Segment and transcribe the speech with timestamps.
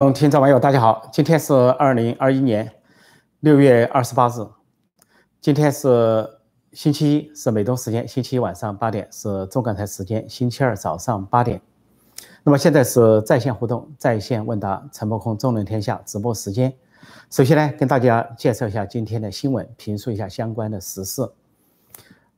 [0.00, 2.72] 嗯，听众网友大家好，今天是二零二一年
[3.40, 4.46] 六月二十八日，
[5.40, 6.38] 今天是
[6.70, 11.60] 星期一，是美东时间星期一晚上八点，是中港台时间星期二早上八点。
[12.44, 16.72] 那么现在是在线互动、在线问答，陈博空中论天下直播时间。
[17.28, 21.28] 首先呢，跟大家介绍一下今天的新闻，评述一下相关的时事。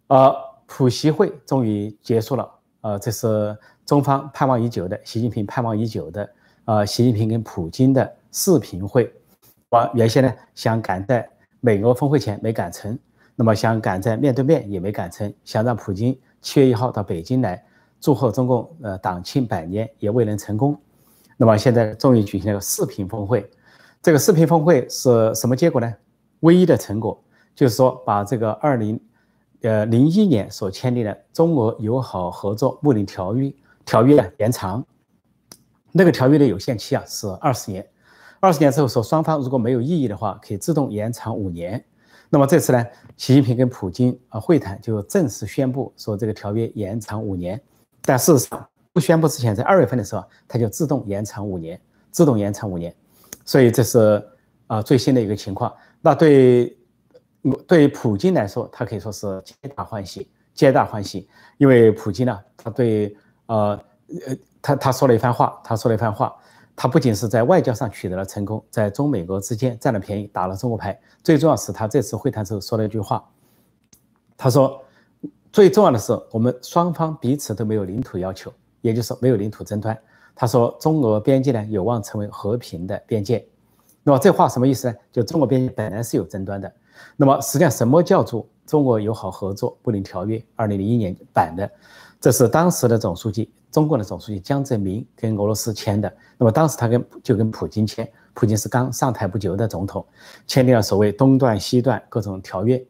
[0.06, 0.34] 呃，
[0.64, 2.50] 普习会终于结束了，
[2.80, 3.54] 呃，这是
[3.84, 6.26] 中方盼望已久的，习近平盼望已久的。
[6.70, 9.12] 呃，习近平跟普京的视频会，
[9.70, 11.28] 我原先呢想赶在
[11.58, 12.96] 美俄峰会前没赶成，
[13.34, 17.60] 那么想赶在面对面也没赶成，想让普京七月一号到北京来
[17.98, 20.80] 祝贺中共呃党庆百年也未能成功，
[21.36, 23.50] 那么现在终于举行了个视频峰会，
[24.00, 25.92] 这个视频峰会是什么结果呢？
[26.38, 27.20] 唯一的成果
[27.52, 29.00] 就是说把这个二零
[29.62, 33.52] 呃零一年所签订的中俄友好合作睦邻条约
[33.84, 34.86] 条约延长。
[35.92, 37.86] 那个条约的有限期啊是二十年，
[38.38, 41.84] 二十年之后说双方如果没有异议的话，可以自动延长五年。
[42.28, 47.60] 那么这次呢，习近平跟普京啊会谈就正式宣布说这个条约延长五年。
[48.02, 52.94] 但事实上不宣布之前，在二月份的时候，它就自动延长五年，自动延长五年。
[53.44, 54.24] 所以这是
[54.68, 55.74] 啊最新的一个情况。
[56.00, 56.78] 那对
[57.66, 63.16] 对普京来说，他可以说是皆大欢喜，皆大欢喜，因为普京呢，他对
[63.46, 63.78] 呃
[64.26, 64.36] 呃。
[64.62, 66.36] 他他说了一番话，他说了一番话，
[66.76, 71.00] 他不仅是在外交上取得了成功，在中美国之间占了便宜，打了中国牌。
[71.24, 73.24] 最重要是他这次会谈时候说了一句话，
[74.36, 74.84] 他说
[75.50, 79.98] 最重要的是我们双方彼此都没有领土要求，也就是没有领土争端。
[80.34, 83.42] 他说中俄边界呢有望成为和平的边界。
[84.02, 84.94] 那么这话什么意思呢？
[85.10, 86.70] 就中国边界本来是有争端的。
[87.16, 90.40] 那么实际上什么叫做中国友好合作不邻条约？
[90.54, 91.68] 二零零一年版的，
[92.20, 93.50] 这是当时的总书记。
[93.72, 100.06] 中国的总书记江泽民跟俄罗斯签的，那么当时他跟就跟普京签，普京是刚上台不久的总统，
[100.46, 102.80] 签订了所谓东段西段各种条约，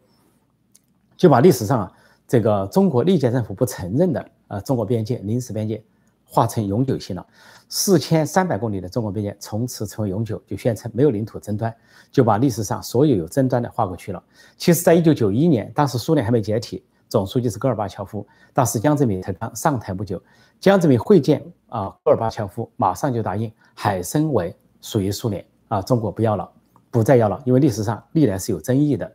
[1.17, 1.91] 就把历史上
[2.29, 5.83] 这个中国历届政府不承认的啊中国边界临时边界
[6.31, 7.27] 划成永久性了，
[7.69, 11.75] 四千三百公里的中国边界从此成为永久，就宣称没有领土争端，
[12.13, 14.23] 就把历史上所有有争端的划过去了。
[14.57, 16.85] 其实，在一九九一年，当时苏联还没解体。
[17.09, 18.25] 总书记是戈尔巴乔夫，
[18.55, 20.23] 当时江泽民才刚上台不久，
[20.61, 26.49] 江泽民会见啊戈尔巴乔夫，马上就答应海参崴属于苏联啊，中国不要了，
[26.89, 29.13] 不再要了，因为历史上历来是有争议的，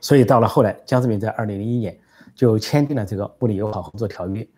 [0.00, 1.94] 所以到了后来，江泽民在二零零一年
[2.34, 4.48] 就签订了这个睦邻友好合作条约，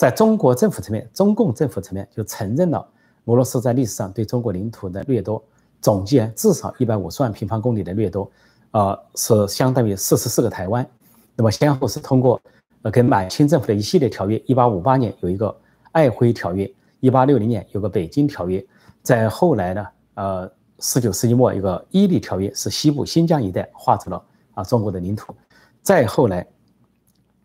[0.00, 2.78] 在中国政府层面，中共政府层面就承认了
[3.26, 5.44] 俄罗斯在历史上对中国领土的掠夺，
[5.82, 8.30] 总计至少一百五十万平方公里的掠夺，
[8.70, 10.88] 呃，是相当于四十四个台湾。
[11.36, 12.40] 那么先后是通过
[12.80, 15.54] 呃跟满清政府的一系列条约，一八五八年有一个
[15.92, 18.64] 爱辉条约，一八六零年有个北京条约，
[19.02, 24.24] 在后来呢，呃十九世纪末一个伊犁条约，是西部新疆一带划出了
[24.54, 25.34] 啊中国的领土。
[25.82, 26.46] 再后来，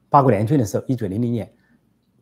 [0.08, 1.52] 八国联军的时候，一九零零年，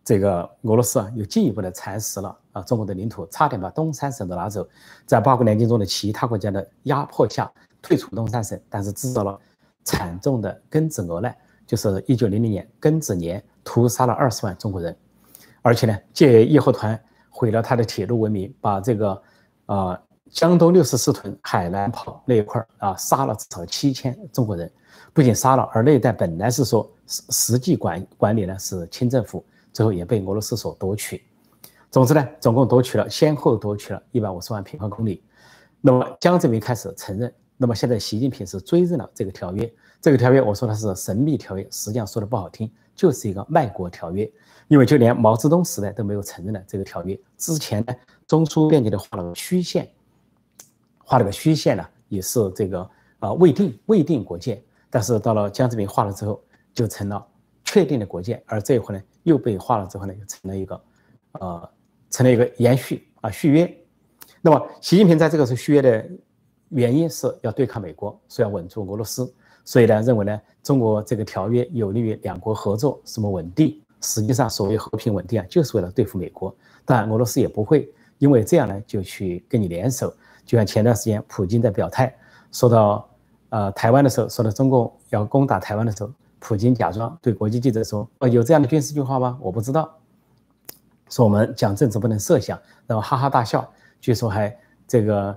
[0.04, 4.68] 这个俄罗斯啊又进一步的蚕食了啊中国的领土，差点把东三省都拿走。
[5.06, 9.40] 在八国联军中的其他国家的压迫下，退出东三省，但是制造了
[9.84, 11.36] 惨重的庚子俄难。
[11.66, 14.96] 就是一九零零年庚子年，屠杀了二十万中国人，
[15.62, 19.24] 而且呢，借义和团毁了他的铁路文明，把这个，
[19.68, 20.00] 呃，
[20.30, 24.70] 江东六十四屯海南跑那一块儿啊，杀了至少七千中国人，
[25.14, 29.44] 不仅杀了，而那一带本来是说实实际管管理呢是清政府，
[29.74, 31.26] 最后也被俄罗斯所夺取。
[31.92, 35.22] 总之呢，总共夺取了，先后夺取了一百五十万平方公里。
[35.82, 39.72] 那么江泽民开始承认，那么现在习近平是追认了这个条约。
[40.00, 44.32] 这个条约我说它是神秘条约，实际上说的不好听，就是一个卖国条约。
[44.70, 47.20] 因为就连毛泽东时代都没有承认的这个条约。
[47.38, 47.94] 之前呢，
[48.26, 49.88] 中苏边界的画了个虚线，
[51.04, 52.90] 画了个虚线呢，也是这个
[53.20, 54.64] 啊未定未定国界。
[54.90, 56.42] 但是到了江泽民画了之后，
[56.74, 57.24] 就成了
[57.66, 58.42] 确定的国界。
[58.46, 60.82] 而这一回呢，又被画了之后呢，就成了一个
[61.34, 61.70] 呃
[62.10, 63.78] 成了一个延续啊续约。
[64.42, 66.10] 那么习近平在这个时候续约的
[66.70, 69.34] 原因是要对抗美国，是要稳住俄罗斯。
[69.66, 73.82] 所以呢，认为呢，中国这个条约有利于两国合作，什么稳定？
[74.02, 76.54] 实际上，所谓和平稳定啊，就是为了对付美国。
[76.84, 80.14] 但，俄罗斯也不会因为这样呢，就去跟你联手。
[80.46, 82.14] 就像前段时间普京在表态，
[82.52, 83.10] 说到
[83.48, 86.12] 呃台湾的时候，说到中共要攻打台湾的时候，
[86.44, 89.40] 普京假装对国际记者说：“呃，有这样的军事计划吗？
[89.40, 89.90] 我不知道。”
[91.10, 93.66] 说我们讲政治不能设想，然后哈哈大笑，
[94.02, 94.54] 据说还
[94.86, 95.36] 这个。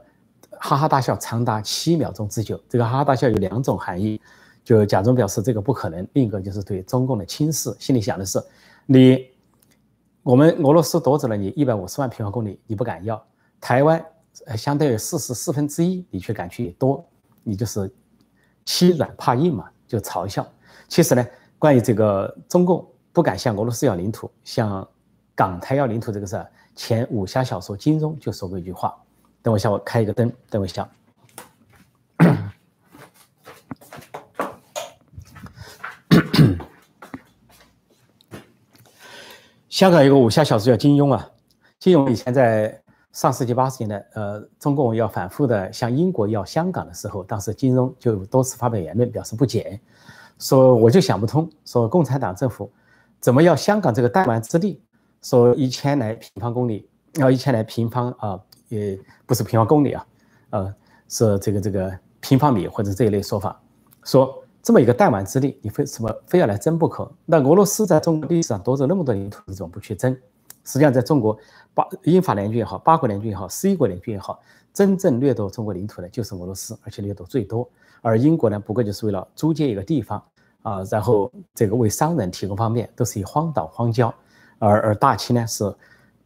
[0.59, 4.19] 哈哈大笑长达七秒钟之久，这个哈哈大笑有两种含义，
[4.65, 8.43] 就假装表示这个不可能，另一个就是对中共的轻视，心里想的是，
[8.87, 9.29] 你
[10.23, 13.19] 我们俄罗斯夺走了你一百五十万平方公里，你不敢要；
[13.61, 14.03] 台湾
[14.47, 17.07] 呃，相当于四十四分之一，你却敢去多，
[17.43, 17.93] 你就是
[18.65, 20.47] 欺软怕硬嘛，就嘲笑。
[20.89, 21.27] 其实呢，
[21.59, 24.89] 关于这个中共不敢向俄罗斯要领土，向
[25.35, 28.97] 港台要领土这个事儿，前武侠小说金庸就说过一句话。
[29.43, 30.89] 等我一下，我开一个灯，等我一下。
[39.69, 41.31] 香港有个武侠小说叫金庸啊，
[41.79, 42.83] 金庸以前在。
[43.13, 49.81] 上世纪八十年代，呃，中共要反复的向英国要香港的时候，当时金庸就多次发表言论表示不解，
[50.39, 52.71] 说我就想不通，说共产党政府
[53.21, 54.81] 怎么要香港这个弹丸之地，
[55.23, 60.07] 说一千来平方公里，要一千来平方啊，也不是平方公里啊，
[60.51, 60.75] 呃，
[61.09, 63.61] 是这个这个平方米或者这一类说法，
[64.05, 67.11] 说这么一个弹丸之地，你非什么非要来争不可？
[67.25, 70.13] 那俄罗斯在中国历史上夺走那么多领土，你怎么不去争？
[70.65, 71.39] 实际上，在中国。
[71.77, 74.41] 八英法联军也好，八国联军也好，十一国联军也好，
[74.73, 77.69] 真正掠夺中国领土的，就是俄罗斯，而且掠夺最多。
[78.07, 80.23] 而英国呢，不过就是为了租借一个地方
[80.63, 84.15] 啊，然后这个为商人提供方便，都是以荒岛、荒郊。
[84.61, 85.75] 而而大清呢，是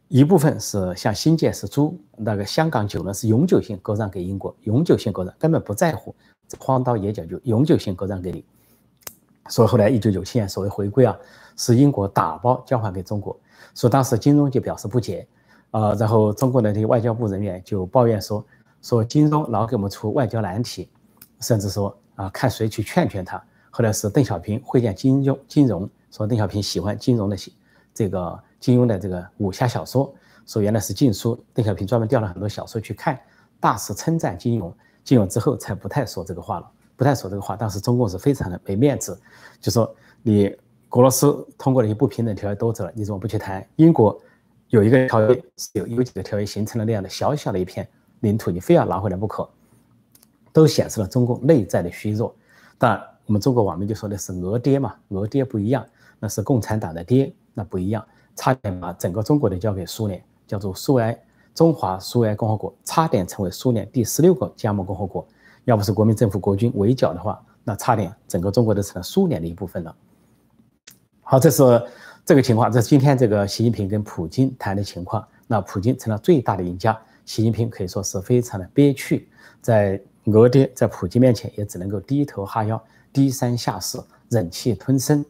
[0.07, 6.13] 一部分是像新界是租，那个香港九呢是永久性割让给英国，永久性割让，根本不在乎
[6.47, 8.45] 这荒岛野角，就永久性割让给你。
[9.49, 11.17] 所以后来一九九七年所谓回归啊，
[11.57, 13.35] 是英国打包交还给中国，
[13.73, 15.27] 所以当时金融就表示不解。
[15.71, 18.45] 啊，然后中国的这些外交部人员就抱怨说，
[18.83, 20.87] 说金融老给我们出外交难题，
[21.41, 23.41] 甚至说啊，看谁去劝劝他。
[23.69, 27.37] 后来是邓小平会见金庸，金融说邓小平喜欢金融的
[27.93, 30.13] 这个金庸的这个武侠小说，
[30.45, 33.19] 说原来是禁书，邓小平专门调了很多小说去看，
[33.59, 34.71] 大肆称赞金庸，
[35.03, 37.55] 金庸之后才不太说这个话了，不太说这个话。
[37.55, 39.19] 当时中共是非常的没面子，
[39.59, 40.47] 就说你
[40.89, 44.19] 俄罗斯通过了一些不平等条约夺走了，你怎么不去谈英国？
[44.67, 47.87] 有一个条约，有有几个条约形成了那样的小小的一片
[48.21, 49.49] 领土，你非要拿回来不可，
[50.51, 52.33] 都显示了中共内在的虚弱。
[52.77, 55.85] 但我们中国网民就说的是俄爹嘛，俄爹不一样，
[56.19, 58.05] 那是共产党的爹，那不一样，
[58.35, 61.19] 差点把整个中国都交给苏联，叫做苏维埃
[61.53, 65.25] 中华苏维埃共和国，差点成为苏联第十六个加盟共和国。
[65.65, 69.95] 要不是国民政府国军围剿的话，那差点整个中国都成了苏联的一部分了。
[71.21, 71.63] 好，这是。
[72.23, 75.27] 这个情况，这是今天这个习近平跟普京谈的情况。
[75.47, 76.95] 那普京成了最大的赢家，
[77.25, 79.27] 习近平可以说是非常的憋屈，
[79.59, 82.81] 在俄爹在普京面前也只能够低头哈腰、
[83.11, 85.25] 低三下四、忍气吞声。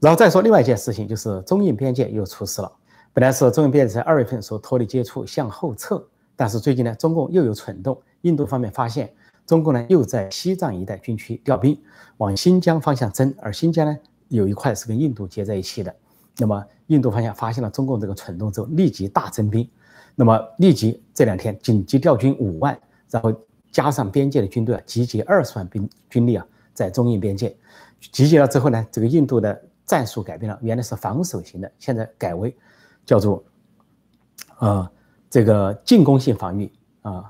[0.00, 2.72] 然后再说另外一件事情，就是中印边界又出事了。
[3.12, 6.04] 本来是中印边界在二月份说脱离接触向后撤，
[6.34, 9.12] 但是最近呢，中共又有蠢动，印度方面发现
[9.46, 11.78] 中共呢又在西藏一带军区调兵，
[12.16, 13.96] 往新疆方向增，而新疆呢？
[14.28, 15.94] 有一块是跟印度接在一起的，
[16.38, 19.68] 那么印度方向发现了中共这个蠢动之后，立即大增兵，
[20.14, 22.76] 那么立即这两天紧急调军五万，
[23.10, 23.30] 然后
[23.72, 27.56] 加上边界的军队啊，集结二十万兵军力啊，在中印边界
[28.12, 32.54] 集结了之后呢，这个印度的战术改变了，原来是防守型的，现在改为
[33.04, 33.42] 叫做
[34.58, 34.88] 呃
[35.28, 36.70] 这个进攻性防御
[37.00, 37.28] 啊，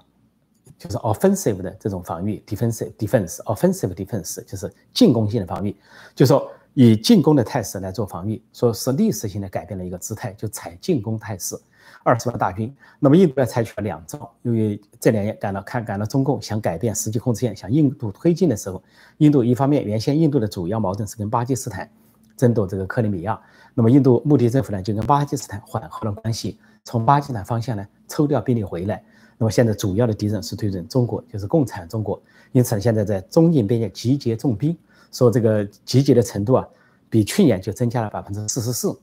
[0.76, 5.74] 就是 offensive 的这种防御，defensive defense，offensive defense 就是进攻性的防御，
[6.14, 6.46] 就说。
[6.74, 11.54] 以进攻的态势来做防御，说是历史性的改变了一个姿态，就采进攻态势，
[12.02, 12.74] 二十万大军。
[12.98, 18.82] 那么印度呢，采取了两招，由于这两年赶到看赶到中共想改变实际控制线，向印度推进的时候，
[19.18, 21.88] 印度一方面原先印度的主要矛盾是跟巴基斯坦
[22.36, 23.40] 争夺这个克里米亚，
[23.74, 29.02] 那么印度穆迪政府呢就跟巴基斯坦缓和了关系，从巴基斯坦方向呢抽调兵力回来。
[29.38, 32.20] 那么现在主要的敌人是对准中国，就是共产中国，
[32.52, 34.76] 因此呢现在在中印边界集结重兵。
[35.10, 36.66] 说这个集结的程度啊，
[37.10, 38.98] 比去年就增加了百分之四十四。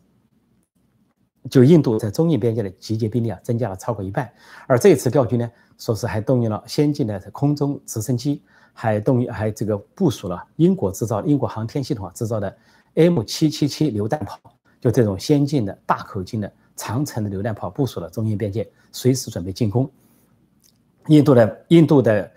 [1.50, 4.28] 就印度在中印边界的集结兵力啊，增加了超过一半。
[4.68, 8.42] 而这一次调军呢，说是还动用了先进的空中直升机，
[8.74, 12.58] 还动用还这个部署了英国制造、英国航天系统啊制造的
[12.96, 14.40] M 七七七榴弹炮，
[14.82, 19.90] 就这种先进的大口径的长程的榴弹炮部署了中印边界，随时准备进攻。
[21.08, 22.32] 印度的印度的。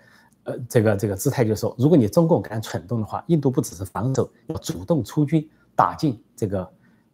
[0.45, 6.69] 呃，这个这个姿态就是说，如果你中共敢蠢动的话，印度不只是防守，要主动出军，打进这个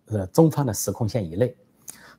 [0.08, 1.56] 呃中方的实控线以内。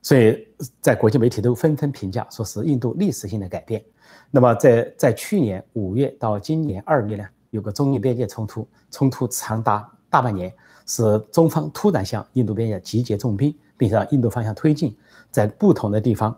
[0.01, 0.47] 所以
[0.79, 3.83] 在国际媒体都纷纷评价，说是印度历史性的改变。
[4.31, 10.51] 那么在在去年五月到今年二月呢，有个中印边界冲突，冲突长达大半年，
[10.85, 14.95] 是中方突然向印度边界集结重兵，并向印度方向推进，
[15.29, 16.35] 在不同的地方，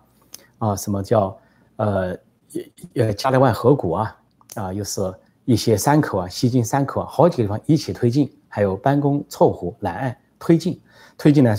[0.58, 1.38] 啊，什么叫
[1.78, 2.18] 呃
[2.96, 4.18] 呃加勒万河谷啊？
[4.56, 5.02] 啊，又是
[5.46, 10.80] 一些山口啊，西京山口啊，好几个地方一起推进，还有班公错湖南岸推进，
[11.18, 11.56] 推进呢，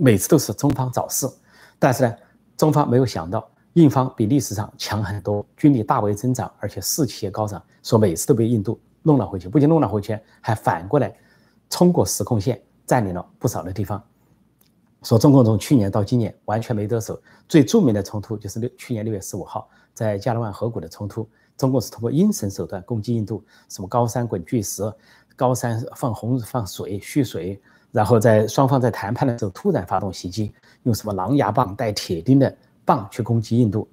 [0.00, 1.28] 每次都是中方找事，
[1.76, 2.16] 但是呢，
[2.56, 11.12] 中方没有想到，印方比历史上强很多，军力大为增长，而且士气也高涨，说每次都被印度弄了回去，不仅弄了回去，还反过来
[11.68, 14.00] 冲过时空线，占领了不少的地方。
[15.02, 24.82] 说中共从去年到今年完全没得手，最著名的冲突就是六去年六月十五号在加勒万河谷的冲突，中共是通过阴神手段攻击印度，什么高山滚巨石，
[25.34, 27.60] 高山放洪放水蓄水，
[27.98, 30.52] 然后在双方在谈判的时候突然发动袭击，
[30.84, 33.88] 用什么狼牙棒带铁钉的棒去攻击印度，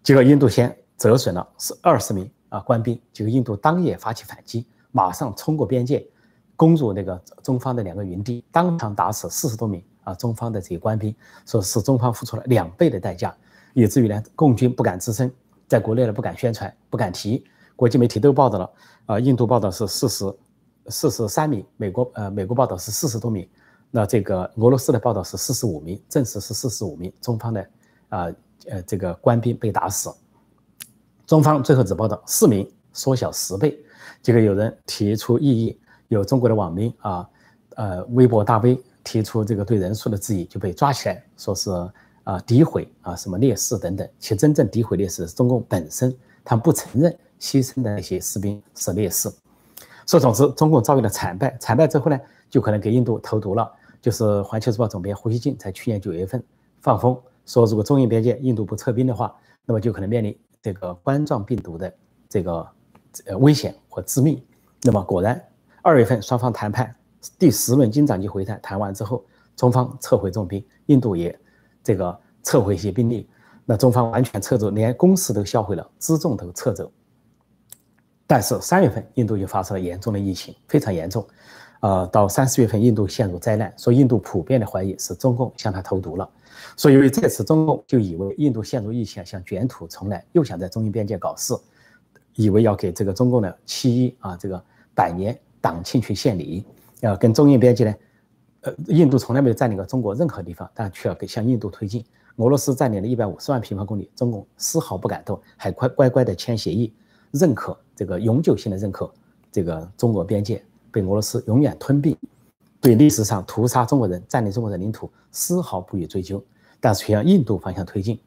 [0.00, 6.06] 结果印度先折损了是二十名啊官兵，结果印度当夜发起反击，马上冲过边界，
[6.54, 9.82] 攻入那个中方的两个营地，当场打死四十多名。
[10.04, 11.12] 啊，中方的这些官兵
[11.46, 13.36] 说是中方付出了两倍的代价，
[13.74, 15.28] 以至于呢，共军不敢吱声，
[15.66, 18.70] 在国内呢不敢宣传，不敢提，国际媒体都报道了。
[19.06, 20.32] 啊，印度报道是事实
[20.88, 23.48] 四十三名，美国呃美国报道是四十多名，
[23.90, 27.68] 那这个俄罗斯的报道是四十五名，证实是四十五名中方的
[28.08, 28.26] 啊
[28.68, 30.10] 呃这个官兵被打死，
[31.26, 33.78] 中方最后只报道四名，缩小十倍。
[34.22, 37.28] 结果有人提出异议，有中国的网民啊，
[37.76, 38.82] 呃微博大 V。
[39.08, 41.70] 提出这个对人数的质疑，就被抓起来，说是
[42.24, 44.08] 啊诋毁啊什么烈士等等。
[44.18, 46.12] 其实真正诋毁烈士是中共本身，
[46.44, 49.30] 他们不承认牺牲的那些士兵是烈士。
[50.06, 53.70] 说总之，中共遭遇了惨败，惨败之后呢，就可能给印度投毒了。
[54.00, 56.42] 就是《环球时报》总编胡锡进在去年九月份
[56.80, 59.34] 放风说，如果中印边界印度不撤兵的话，
[59.64, 61.92] 那么就可能面临这个冠状病毒的
[62.28, 62.68] 这个
[63.26, 64.40] 呃危险或致命。
[64.82, 65.42] 那么果然，
[65.82, 66.94] 二月份双方谈判。
[67.36, 69.24] 第十轮金长级会谈谈完之后，
[69.56, 71.36] 中方撤回重兵，印度也
[71.82, 73.28] 这个撤回一些兵力，
[73.64, 76.88] 那中方完全撤走，连公司都销毁了，辎重都撤走。
[78.26, 81.26] 但是三月份，印度就发生了严重的疫情，非常严重，
[81.80, 86.28] 呃，到三四月份，印度陷入灾难，说印度普遍的怀疑是中共向他投毒了，
[86.76, 91.54] 所以由于这次中共就以为印度陷入疫情，想卷土重来，又想在中印边界搞事，
[92.34, 94.62] 以为要给这个中共的七一啊这个
[94.94, 96.64] 百年党庆去献礼。
[97.00, 97.94] 要跟中印边界呢，
[98.62, 102.04] 呃，印度从来没有占领过中国任何地方，但却要给向印度推进。
[102.36, 106.92] 俄罗斯占领了一百五十万平方公里，中共丝毫不敢动，还乖乖乖的签协议，
[107.36, 109.10] 认可这个永久性的认可
[109.52, 112.16] 这个中国边界被俄罗斯永远吞并，
[112.80, 116.42] 对历史上屠杀中国人、占领中国的领土丝毫不予追究，
[116.80, 118.18] 但是却向印度方向推进。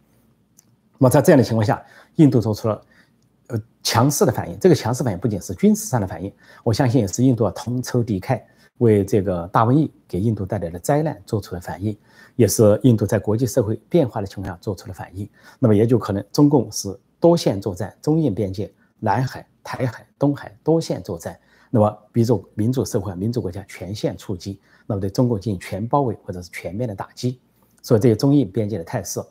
[0.98, 1.84] 那么在这样的情况下，
[2.16, 2.82] 印度做出了。
[3.52, 6.32] 呃，强势的反应，这个强势反应不仅是军事上的反应，
[6.64, 8.40] 我相信也是印度啊同仇敌忾，
[8.78, 11.98] 为这个大瘟疫给印度带来的灾难做出了反应，
[12.36, 15.28] 也是印度在国际社会变化的情况下做出了反应。
[15.58, 21.40] 那么也就可能中共是多线作战，中印边界、南海、台海、东海多线作战，
[21.70, 27.40] 那么比如民主社会、民主国家全线出击，那么对中共进行全包围或者是全面的打击。
[27.82, 29.22] 所以这些中印边界的态势。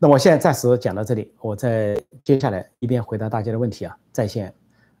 [0.00, 4.52] 那我现在暂时讲到这里，我在接下来一边回答大家的问题啊，在线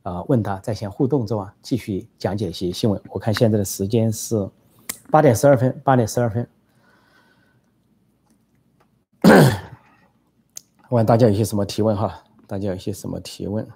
[0.02, 3.02] 啊问答、在线互动中啊，继续讲解一些新闻。
[3.10, 4.48] 我看现在的时间是
[5.10, 6.48] 八点十二分，八点十二分。
[10.90, 12.22] 问大家有些什么提问哈？
[12.46, 13.66] 大家有些什么提问？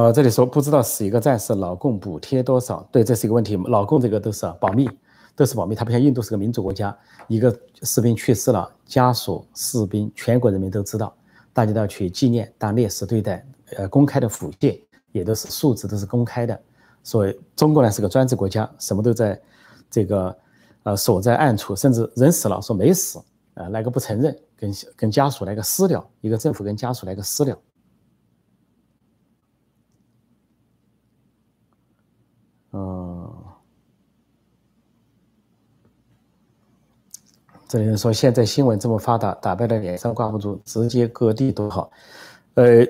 [0.00, 2.82] 呃，这里说不知道死一个战士，老共补贴多少？
[2.90, 3.54] 对，这是一个问题。
[3.66, 4.88] 老共这个都是保密，
[5.36, 5.74] 都是保密。
[5.74, 6.96] 它不像印度是个民主国家，
[7.28, 11.14] 一个士兵去世了，家属、士兵、全国人民都知道，
[11.52, 13.44] 大家都要去纪念，当烈士对待。
[13.76, 16.58] 呃，公开的抚谢也都是数字都是公开的。
[17.04, 19.38] 所以中国呢是个专制国家，什么都在
[19.90, 20.34] 这个
[20.84, 23.20] 呃锁在暗处，甚至人死了说没死，
[23.52, 27.54] 呃来个不承认，跟跟家属来个私了，一个政府跟家属来个私了。
[37.70, 41.88] 这里人说现在新闻这么发达，打败了脸上挂不住，直接割地多好。
[42.54, 42.80] 呃，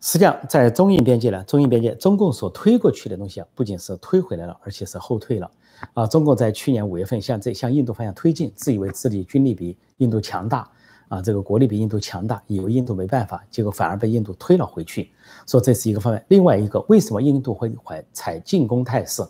[0.00, 5.50] 实际上在中印边界呢，中印边界中共所推过去的东西啊，不仅是推回来了，而且是后退了。
[5.92, 10.66] 啊，中共在去年五月份向这向印度方向推进，自以为自己军力比印度强大，
[11.08, 15.12] 啊，这个国力比印度强大，以为印度没办法，结果反而被印度推了回去。
[15.46, 19.22] 说这是一个方面，另外一个为什么印度会采采进攻态势？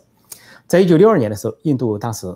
[0.65, 2.33] 在一九六二年的时候，印度当时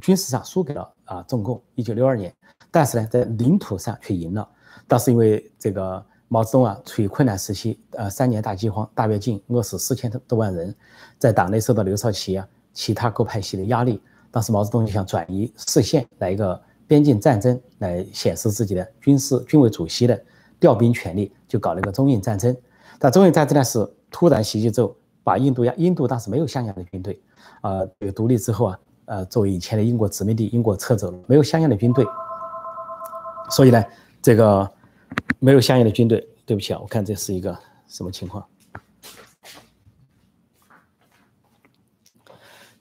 [0.00, 1.60] 军事上输给了啊中共。
[1.74, 2.32] 一九六二年，
[2.70, 4.48] 但是呢，在领土上却赢了。
[4.86, 10.74] 当时因为这个毛泽东啊，处于困难时期，呃，三年大饥荒、大跃进，饿死四千多万人，
[11.18, 14.00] 在党内受到刘少奇啊其他各派系的压力。
[14.30, 20.20] 当时毛泽东就想转移视线，来一个边境战争，来显示自己的军事军委主席的
[20.60, 22.56] 调兵权力，就搞了一个中印战争。
[23.00, 27.20] 但中印战争呢是突然袭击之后，把印度压，印度当时没有像样的军队。
[27.60, 28.78] 啊，这个独立之后啊，
[29.10, 32.06] 呃，作为以前的英国殖民地，英国撤走了，没有相应的军队，
[33.50, 33.84] 所以呢，
[34.22, 34.70] 这个
[35.40, 36.24] 没有相应的军队。
[36.46, 38.44] 对不起啊，我看这是一个什么情况，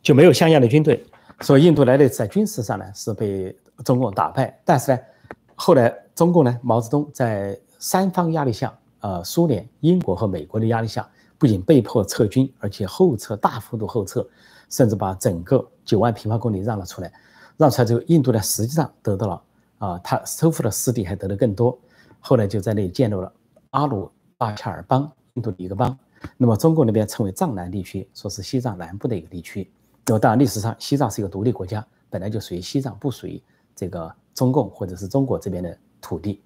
[0.01, 1.03] 就没有像样的军队，
[1.41, 4.59] 所以印度来的在军事上呢是被中共打败。
[4.65, 4.99] 但是呢，
[5.55, 11.07] 后来中共呢，毛泽东在三方压力下，呃，苏联、英国和美国的压力下，
[11.37, 14.27] 不仅被迫撤军，而且后撤大幅度后撤，
[14.67, 17.11] 甚至把整个九万平方公里让了出来。
[17.57, 19.41] 让出来之后，印度呢实际上得到了
[19.79, 21.77] 啊，他收复的失地还得的更多。
[22.19, 23.33] 后来就在那里建立了。
[23.71, 25.97] 阿鲁巴恰尔邦，印度的一个邦，
[26.37, 29.69] 那么中国那边称为藏南地区，说是西藏南部的一个地区。
[30.05, 33.41] 那么当然历史上西藏是一个独立国家，本来就属于西藏，不属于
[33.75, 36.41] 这个中共或者是中国这边的土地。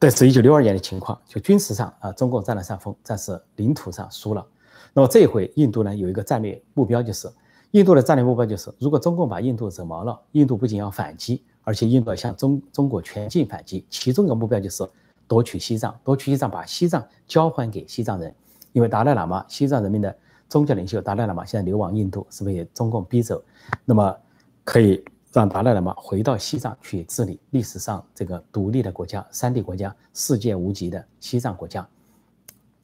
[0.00, 4.44] 这是一九六二年的情况，就军事上啊，中共占了上风，但是领土上输了。
[4.92, 7.30] 那么这一回印度呢有一个战略目标，就是
[7.72, 14.88] 印度的战略目标就是，如果中共把印度整毛了，印度不仅要反击，而且印度要向中中国全境反击，其中一个目标就是。
[15.28, 18.34] 夺取西藏，夺取西藏，把西藏交还给西藏人，
[18.72, 20.14] 因为达赖喇嘛，西藏人民的
[20.46, 23.42] 宗教领袖达赖喇嘛现在流亡印度，是被中共逼走，
[23.86, 24.14] 那么
[24.62, 25.02] 可以
[25.32, 31.88] 让达赖喇嘛回到西藏去治理历史上这个独立的国家、三地国家、世界无极的西藏国家，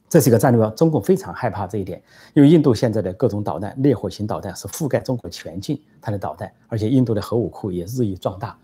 [0.09, 2.03] 这是一个战略中共非常害怕这一点，
[2.35, 8.57] 因为印度现在的各种导弹、烈火型导弹是覆盖中国全境，它的导弹，而且印度的核武库也日益壮大，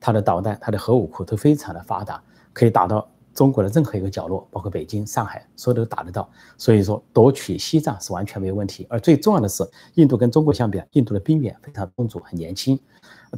[0.00, 3.08] 它的导弹、它的核武库都非常的发达，可以打到。
[3.34, 6.28] 中国的任何一个角落，包括北京、上海，所有都打得到。
[6.58, 8.86] 所以说，夺取西藏是完全没有问题。
[8.90, 12.78] 而最重要的是，印度跟中国相比，印度的兵源非常充足，很年轻。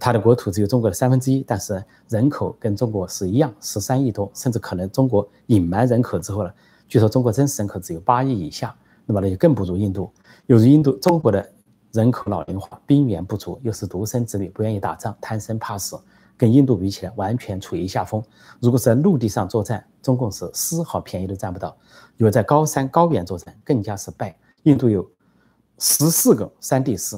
[0.00, 6.50] 它的国土只有中国的三分之一，但是人口跟中国是一样，十三亿多，甚至可能中国隐瞒人口之后呢，
[6.88, 8.74] 据说中国真实人口只有八亿以下，
[9.06, 10.12] 那么那就更不如印度。
[10.46, 11.52] 由于印度，中国的
[11.92, 15.98] 人口老龄化，兵源不足，又是独生子女，不愿意打仗，贪生怕死。
[16.36, 18.20] 跟印度比起来，完全处于下风。
[18.60, 21.70] 如果是在陆地上作战，中共是丝毫便宜都占不到；
[22.16, 24.36] 如果在高山高原作战，更加是败。
[24.64, 25.08] 印度有
[25.78, 27.16] 十四个山地师，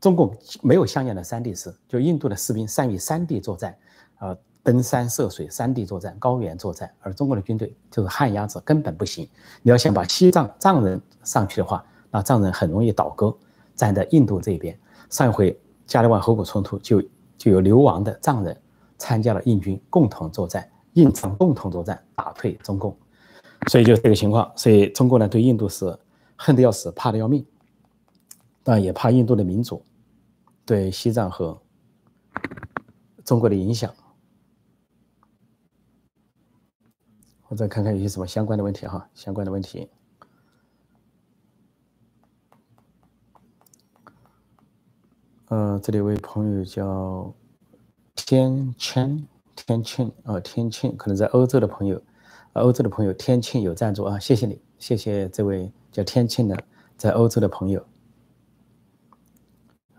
[0.00, 0.32] 中共
[0.62, 1.74] 没有像样的山地师。
[1.88, 3.76] 就印度的士兵善于山地作战，
[4.20, 9.26] 呃，登山涉水、山地作战、高原作战，而中国的军队就是旱鸭子，根本不行。
[9.62, 13.34] 你要想把西藏藏人上去的话，那藏人很容易倒戈，
[13.74, 14.78] 站在印度这边。
[15.08, 17.02] 上一回加里万河谷冲突就。
[17.38, 18.60] 就有流亡的藏人
[18.98, 22.98] 参加了印军，共同作战，印藏共同作战，打退中共，
[23.68, 24.50] 所以就这个情况。
[24.56, 25.96] 所以中国呢，对印度是
[26.34, 27.46] 恨得要死，怕得要命，
[28.64, 29.80] 但也怕印度的民主
[30.66, 31.56] 对西藏和
[33.24, 33.94] 中国的影响。
[37.48, 39.88] 我再看看有些什么相关的问题哈，相关的问题。
[45.46, 47.34] 呃，这里有位朋友叫
[48.14, 51.98] 天庆，天庆啊，天庆可能在欧洲的朋友，
[52.52, 56.64] 欧洲的朋友天庆有赞助啊，谢谢你，谢谢这位叫天庆的
[56.98, 57.82] 在欧洲的朋友。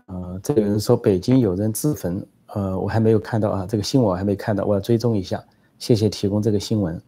[0.06, 5.44] 呃，这有人说北京有人自焚，呃，我还没有看到啊，这个新闻我还没看到，我要追踪一下，
[5.80, 7.02] 谢谢提供这个新闻。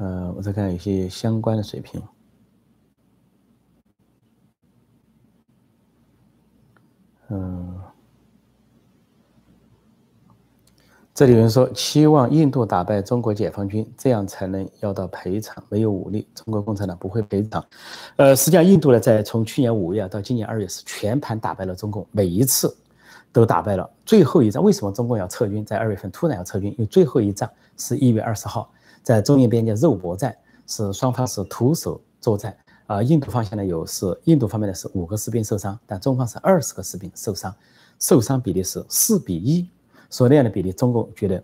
[0.00, 2.02] 呃，我再看有些相关的水平。
[7.28, 7.78] 嗯，
[11.12, 15.62] 这里有人说期望印度打败中国解放军，这样才能要到赔偿。
[15.68, 17.62] 没有武力，中国共产党不会赔偿。
[18.16, 22.74] 呃，实际上印度呢，在从去年五月到今年二月是全盘打败了中共，每一次
[23.32, 23.88] 都打败了。
[24.06, 25.62] 最后一仗为什么中共要撤军？
[25.62, 30.36] 在二月份突然要撤军，因为最后一仗是一月二十号，在中印边界肉搏战，
[30.66, 32.56] 是双方是徒手作战。
[32.86, 37.54] 啊，印度方向呢有是印度方面的是五个士兵受伤，但中方是二十个士兵受伤，
[38.00, 39.68] 受伤比例是四比一，
[40.08, 41.40] 所以那样的比例，中共觉得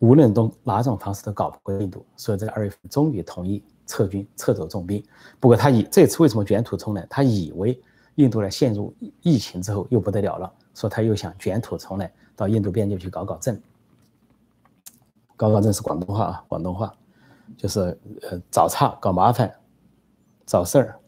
[0.00, 5.00] 无论用哪种方式都搞不过印度，所以在二月份终于同意撤军，撤走重兵。
[5.38, 7.06] 不过他以这次为什么卷土重来？
[7.08, 7.80] 他以为
[8.16, 8.92] 印度呢陷入
[9.22, 13.62] 疫情之后又不得了了，说他又想卷土重来，到印度边界去搞搞震。
[15.36, 16.94] 搞搞震是广东话啊，广东话
[17.56, 17.80] 就是
[18.22, 19.52] 呃找茬搞麻烦。
[20.46, 21.00] 找事儿，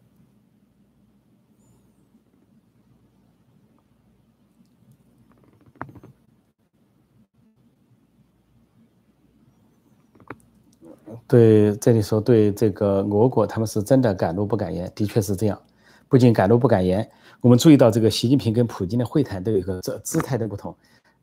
[11.28, 15.60] 对这里说，对这个俄国，他们是真的敢怒不敢言，的确是这样。
[16.08, 17.06] 不仅敢怒不敢言，
[17.42, 20.74] 我们注意到这个习近平跟普京的会谈都有一个这姿态的不同。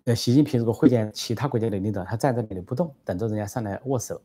[0.06, 4.18] 呃，习近平如果会见其他国家的领导，他站在那里不动，等着人家上来握手；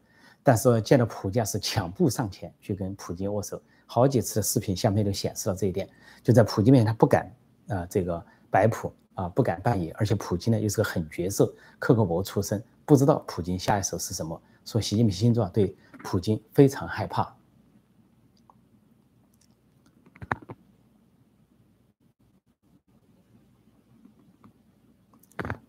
[0.43, 3.63] 但是见到普京是抢步上前去跟普京握手。
[3.87, 5.89] 好几次的视频相片都显示了这一点，
[6.21, 7.33] 就在普京面前他不敢
[7.69, 17.33] 啊这个摆谱啊，不敢扮演，而且普京呢又是个狠角色，克格勃出身，不知道普京下一手是什么，所以习近平心中啊对普京非常害怕。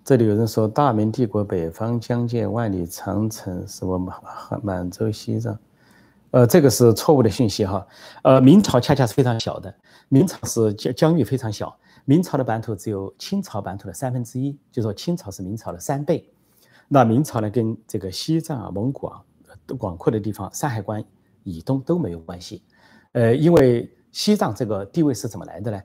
[0.09, 4.17] 这里有人说，大明帝国北方疆界万里长城是我满
[4.63, 5.59] 满洲西藏，
[6.31, 7.87] 呃，这个是错误的信息哈。
[8.23, 9.71] 呃，明朝恰恰是非常小的，
[10.07, 16.27] 明朝是疆疆域非常小，明朝的版图只有清朝版图的三分之一，就说清朝是明朝的三倍。
[16.87, 19.21] 那明朝呢，跟这个西藏啊、蒙古啊、
[19.77, 21.05] 广阔的地方、山海关
[21.43, 22.63] 以东都没有关系。
[23.11, 25.79] 呃，因为西藏这个地位是怎么来的呢？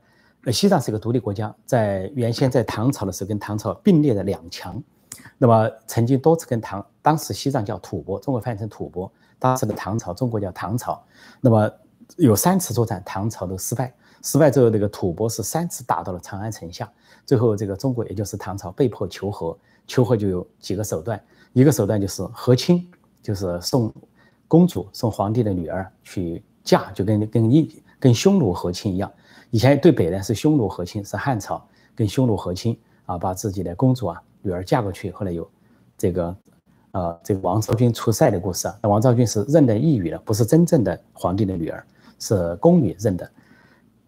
[0.45, 4.83] 呃，西藏是一个独立国家，在原先在唐朝的时候跟唐朝并列的两强，
[5.39, 11.03] 那么曾经多次跟唐，当时西藏叫吐蕃，中国翻译成吐蕃，当时的唐朝，中国叫唐朝，
[11.41, 11.71] 那么
[12.17, 16.93] 有三次作战，唐朝都失败，失败之后，这个吐蕃是三次打到了长安城下，
[17.25, 21.19] 最后这个中国也就是唐朝被迫求和，求和就有几个手段，
[21.55, 22.87] 一个手段就是和亲，
[23.23, 23.91] 就是送
[24.47, 29.11] 公主送皇帝的女儿去嫁，就跟跟一跟匈奴和亲一样。
[29.55, 31.65] 以前对北呢是匈奴和亲，是汉朝
[31.95, 35.13] 跟匈奴和亲啊，把自己的公主啊女儿嫁过去。
[35.13, 35.49] 后来有
[35.97, 36.37] 这个
[36.91, 41.87] 呃这个王昭君出塞的故事啊，那王昭君是认的异语的，不是真正的皇帝的女儿，
[42.19, 43.31] 是宫女认的。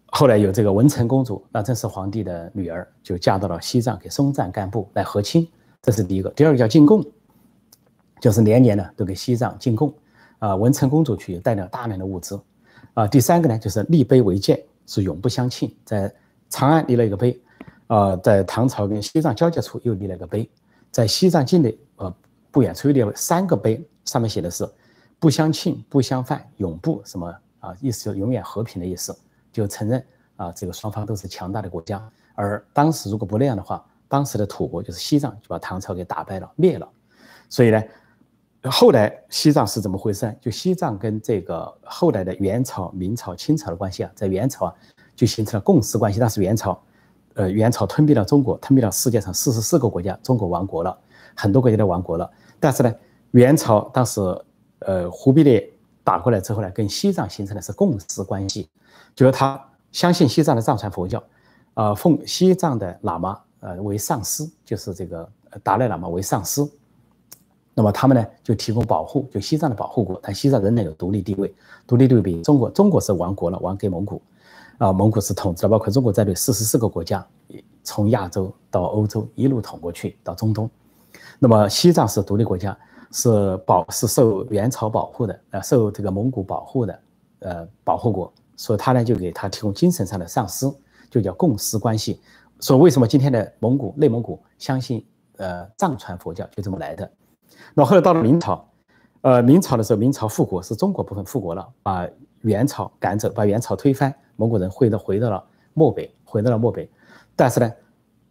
[0.07, 5.47] 后来有这个文成公主，那正是皇帝的女儿，就嫁到了西藏给松赞干布来和亲，
[5.81, 6.29] 这是第一个。
[6.31, 7.01] 第二个叫进贡，
[8.19, 9.93] 就是年年呢都给西藏进贡
[10.39, 12.37] 啊，文成公主去带了大量的物资
[12.95, 13.07] 啊。
[13.07, 14.61] 第三个呢就是立碑为鉴。
[14.87, 16.11] 是永不相庆，在
[16.49, 17.39] 长安立了一个碑，
[17.85, 20.49] 啊，在唐朝跟西藏交界处又立了一个碑，
[20.89, 22.11] 在西藏境内，呃，
[22.49, 24.67] 不远处又立了三个碑，上面写的是
[25.19, 29.15] 不相庆、不相犯、永不什么啊，意思就永远和平的意思，
[29.51, 30.03] 就承认
[30.37, 32.01] 啊，这个双方都是强大的国家。
[32.33, 36.87] 而当时如果不那样的话，当时的吐蕃就是西藏就把唐朝给打败了、灭了。
[37.49, 37.83] 所以呢，
[38.69, 40.35] 后来西藏是怎么回事？
[40.41, 44.73] 就西藏跟这个后来的元朝、明朝、清朝的关系啊，在元朝啊
[45.15, 46.19] 就形成了共识关系。
[46.19, 46.81] 但是元朝，
[47.35, 50.97] 呃，元朝吞并了中国，吞并了世界上四十四个国家，中国亡国了，
[51.35, 52.29] 很多国家都亡国了。
[52.59, 52.93] 但是呢，
[53.31, 54.19] 元朝当时，
[54.79, 55.69] 呃，忽必烈
[56.03, 58.69] 打过来之后呢，跟西藏形成的是共识关系，
[59.15, 61.23] 就是他相信西藏的藏传佛教，
[61.73, 65.29] 啊，奉西藏的喇嘛呃为上师，就是这个
[65.63, 66.61] 达赖喇嘛为上师。
[67.77, 71.53] 那么他们呢就提供保护，就西藏的保护国，但西藏仍然有独立地位，
[71.85, 74.19] 独立地位比中国，中国是亡国了，亡给蒙古，
[74.79, 77.23] 啊，蒙古是统治了，包括中国在内四十四个国家，
[77.83, 80.67] 从亚洲到欧洲一路统过去到中东，
[81.37, 82.75] 那么西藏是独立国家，
[83.11, 86.99] 是保是受元朝保护的，呃，受这个蒙古保护的，
[87.41, 90.67] 呃，保护国，所以他呢就给他提供精神上的上师，
[91.11, 92.19] 就叫共师关系。
[92.59, 97.07] 说为什么今天的蒙古内蒙古相信呃藏传佛教就这么来的？
[97.73, 98.67] 那后来到了明朝，
[99.21, 102.07] 呃，明朝的时候，明朝复国是中国部分复国了，把
[102.41, 106.89] 元朝赶走，把元朝推翻，蒙古人回到回到了漠北，回到了漠北。
[107.35, 107.71] 但是呢，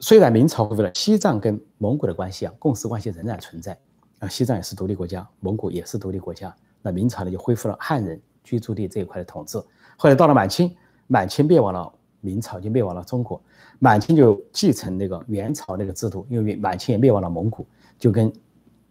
[0.01, 3.79] 虽然明朝恢复了，西藏跟蒙古的关系啊，共识关系仍然存在
[4.19, 4.29] 啊。
[4.29, 6.55] 西藏也是独立国家，蒙古也是独立国家。
[6.83, 9.59] 那明朝呢，就恢复了汉人居住地这一块的统治。
[9.97, 10.75] 后来到了满清，
[11.07, 13.41] 满清灭亡了，明朝就灭亡了中国。
[13.79, 17.67] 满清就继承那个元朝那个制度，因为满清也灭亡了蒙古，
[17.99, 18.33] 就跟。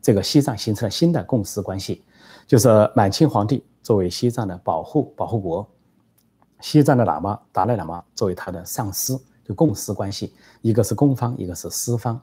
[0.06, 2.04] 这个西藏形成了新的共识关系，
[2.46, 5.68] 就是满清皇帝作为西藏的保护保护国，
[6.60, 12.22] 西藏的喇嘛达赖喇嘛作为他的上司，就共识关系，一个是公方，一个是私方，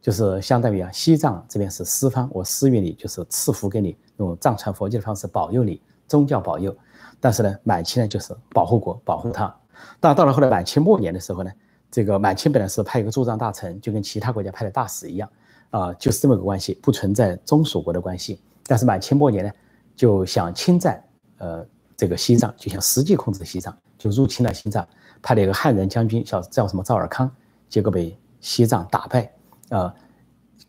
[0.00, 6.72] 就是相当于啊，西藏这边是私方，我施予你，就是赐福给你，用藏传佛教的方式保佑你，宗教保佑。
[7.18, 9.52] 但是呢，满清呢就是保护国，保护他。
[9.98, 11.50] 但到了后来满清末年的时候呢，
[11.90, 15.28] 这个满清本来是派一个驻藏大臣，就跟其他国家派的大使一样。
[15.70, 18.40] 啊，就是这么个关系，不存在宗属国的关系。
[18.66, 19.50] 但是满清末年呢，
[19.94, 21.02] 就想侵占
[21.38, 24.86] 呃这个西藏，就想实际控制西藏，就入侵了西藏，
[25.20, 27.30] 派了一个汉人将军叫叫什么赵尔康，
[27.68, 29.30] 结果被西藏打败。
[29.70, 29.94] 啊，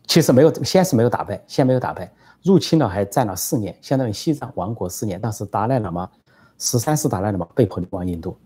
[0.06, 5.20] 其实没有，先是没有打败，先没有打败，入侵了还占了四年，相当于西藏亡国四年。
[5.20, 6.10] 当时达赖喇嘛
[6.58, 8.36] 十三世达赖喇嘛被迫流亡印度，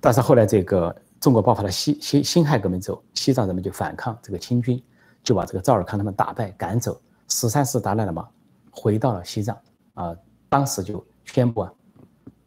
[0.00, 4.82] 但是后来这个中国爆发了辛辛辛亥革命之后，西藏人民就反抗这个清军。
[5.24, 8.28] 就把这个赵尔康他们打败赶走，十三世达赖喇嘛
[8.70, 9.58] 回到了西藏
[9.94, 10.14] 啊，
[10.48, 11.72] 当时就宣布啊，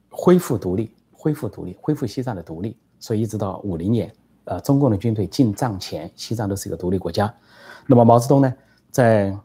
[0.10, 2.78] 恢复独立，恢复独立，恢复西藏的独立。
[3.00, 4.14] 所以一直到五零年，
[4.46, 7.32] 呃，中共的军队进藏前，西藏都是一个独立国家。
[7.86, 8.54] 那么毛泽东呢，
[8.92, 9.36] 在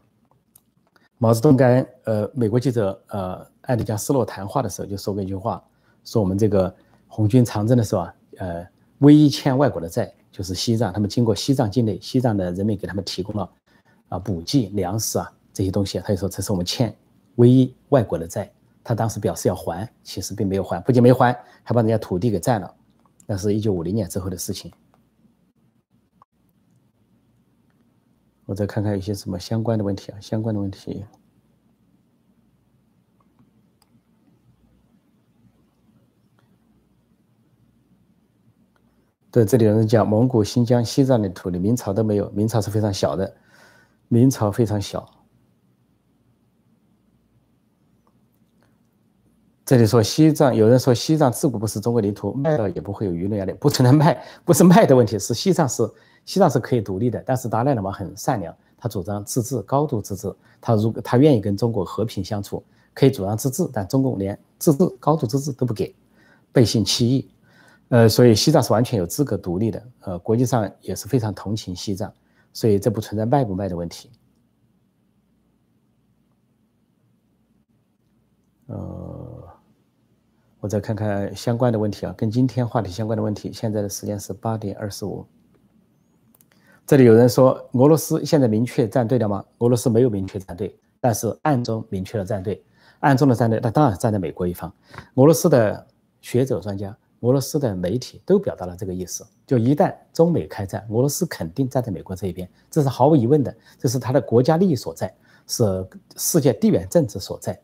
[1.17, 5.63] 毛泽东跟呃美国记者呃艾迪加斯洛谈话的时候，就说过一句话，
[6.03, 6.73] 说我们这个
[7.07, 8.67] 红军长征的时候啊，呃，
[8.99, 13.49] 唯一欠外国的债就是西藏，他们经过西藏境内，西藏的人民给他们提供了
[14.09, 16.93] 啊补给、粮食啊这些东西，他就说这是我们欠
[17.35, 18.51] 唯一外国的债。
[18.83, 22.75] 他当时表示要还，其实并没有还，不仅没还，还把人家土地给占了。
[23.27, 24.71] 那是一九五零年之后的事情。
[28.45, 31.05] 我再看看有些什么相关的问题啊，相关的问题。
[39.33, 43.33] 对，这里有人讲蒙古、新疆、西藏的土地，明朝都没有，明朝是非常小的，
[44.07, 45.09] 明朝非常小。
[49.65, 55.81] 这里说西藏，有人说西藏自古不是中国领土，卖了也不会有舆论压力，不存在卖，不是卖的问题，是西藏是
[56.25, 65.95] 西藏是可以独立的，但是达赖喇嘛很善良，他主张自治，高度自治，他如果他愿意跟中国和平相处，可以主张自治，但中共连自治、高度自治都不给，
[66.51, 67.27] 背信弃义，
[67.93, 72.11] 呃，所以西藏是完全有资格独立的，呃，国际上也是非常同情西藏，
[72.51, 74.09] 所以这不存在卖不卖的问题，
[78.65, 79.47] 呃。
[80.59, 83.51] 我再看看相关的问题啊，跟今天话题相关的问题。
[83.51, 85.27] 现在的时间是八点二十五。
[86.87, 89.43] 这里有人说，俄罗斯现在明确站队了吗？
[89.57, 92.63] 俄罗斯没有明确站队，但是暗中明确了站队。
[93.01, 94.73] 暗中的站队，那当然站在美国一方。
[95.15, 95.85] 俄罗斯的
[96.21, 105.13] 学者专家、俄罗斯的媒体都表达了这个意思：就一旦中美开战，俄罗斯肯定站在美国这一边，这是毫无疑问的，这是他的国家利益所在，
[105.47, 107.59] 是世界地缘政治所在。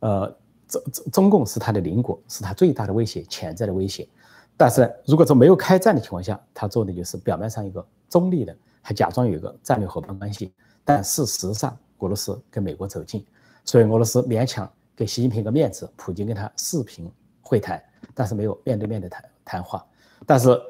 [0.00, 0.36] 呃。
[0.68, 4.06] 中中共是他的邻国，是他最大的威胁，潜在的威胁。
[4.54, 10.52] 但是如果说没有开战的情况下，他做的就是表面上一个中立的，还假装有一个战略伙伴关系。
[10.84, 13.24] 但事实上，俄罗斯跟美国走近，
[13.64, 17.82] 所以俄罗斯勉强给习近平一个面子，普京跟他视频会谈，
[18.14, 19.84] 但是没有面对面的谈谈话。
[20.26, 20.60] 但是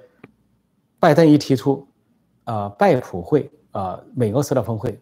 [1.01, 1.87] 拜登一提出，
[2.45, 5.01] 啊，拜普会啊，美俄首脑峰会，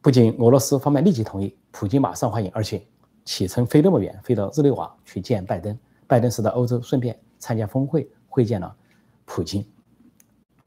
[0.00, 2.84] 不仅俄罗斯方面立即同意，普京马上欢迎，而且。
[3.26, 5.74] 启程飞那么远，飞到日内瓦去见拜登。
[6.06, 8.76] 拜登是到欧洲顺便参加峰会，会见了
[9.24, 9.66] 普京。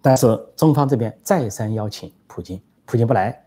[0.02, 3.39] 但是中方这边再三邀请普京，普京不来。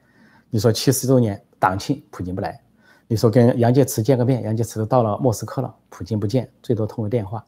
[0.48, 2.62] 你说七十周年党庆，普京不来。
[3.10, 7.44] 你说跟杨洁篪见个面，杨洁篪都到了莫斯科了，普京不见，最多通个电话。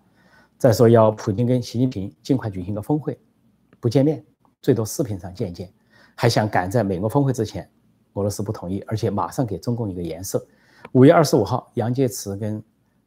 [0.58, 3.16] 再说要普京跟习近平尽快举行个峰会，
[3.78, 4.24] 不见面，
[4.60, 5.72] 最多视频上见一见。
[6.16, 7.70] 还想赶在美国峰会之前，
[8.14, 10.44] 俄罗斯不同意，而且马上给中共一个颜色。
[10.90, 12.60] 五月二十五号，杨洁篪跟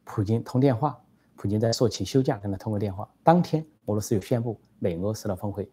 [0.04, 0.98] 普京通电话，
[1.34, 3.06] 普京在说请休假，跟他通过电话。
[3.22, 5.70] 当天，俄罗斯又宣布美俄首脑峰会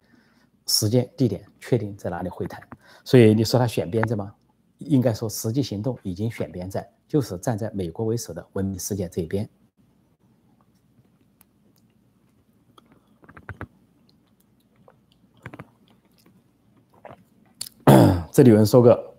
[0.66, 2.62] 时间、地点确定在哪里会谈。
[3.04, 4.34] 所以你说他选边站吗？
[4.86, 9.48] 应该说实际行动已经选边站，就是站在美国为首的文明世界这一边。
[18.32, 19.12] 这里有人说个。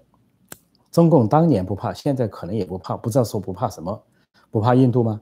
[0.92, 4.02] 中共当年不怕，现在可能也不怕，不知道说不怕什么，
[4.50, 5.20] 不怕印度吗？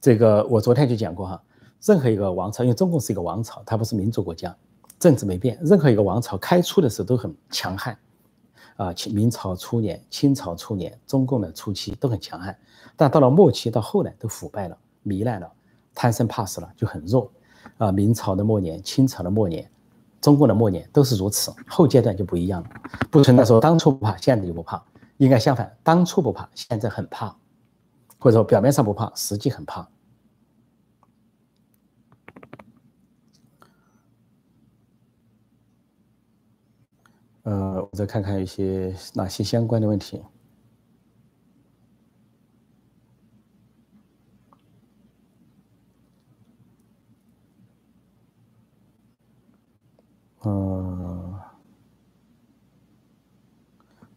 [0.00, 1.40] 这个我昨天就讲过哈，
[1.80, 4.56] 任何一个王朝，因为中共是一个王朝，它不是民主国家，
[4.98, 5.56] 政治没变。
[5.62, 7.96] 任何一个王朝开初的时候都很强悍，
[8.76, 12.56] 啊，清明朝初年、清朝初年、中共的初期都很强悍，
[12.96, 15.50] 但到了末期到后来都腐败了、糜烂了、
[15.94, 17.30] 贪生怕死了，就很弱。
[17.78, 19.68] 啊，明朝的末年、清朝的末年、
[20.20, 22.68] 中共的末年都是如此，后阶段就不一样了，
[23.10, 24.82] 不存在说当初不怕，现在就不怕。
[25.16, 27.34] 应该相反，当初不怕，现在很怕，
[28.18, 29.88] 或者说表面上不怕，实际很怕。
[37.46, 40.20] 呃，我再看看一些哪些相关的问题。
[50.42, 51.34] 嗯。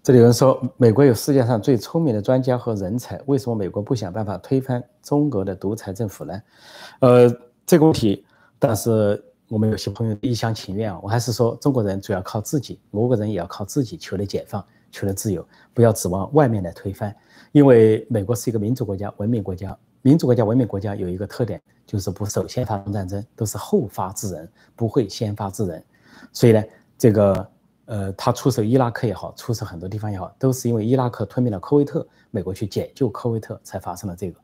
[0.01, 6.41] 这里有人说，美国有世界上最聪明的专家和人才，为什么美国不想办法推翻中国的独裁政府呢？
[7.01, 7.29] 呃，
[7.63, 8.25] 这个问题，
[8.57, 17.13] 但是我们有些朋友一厢情愿啊，我还是说，中国人主要靠自己，俄国人也要靠自己求得解放，求得自由，不要指望外面来推翻。
[17.51, 25.83] 因为美国是一个民主国家、文明国家，民主国家、文明国家有一个特点，就是不首先发动战争，都是后发制人，不会先发制人。
[26.31, 26.63] 所以呢，
[26.97, 27.49] 这个。
[27.91, 34.39] 呃，他出手伊拉克也好，出手很多地方也好，都是因为伊拉克吞并了科威特，美国去解救科威特才发生了这个。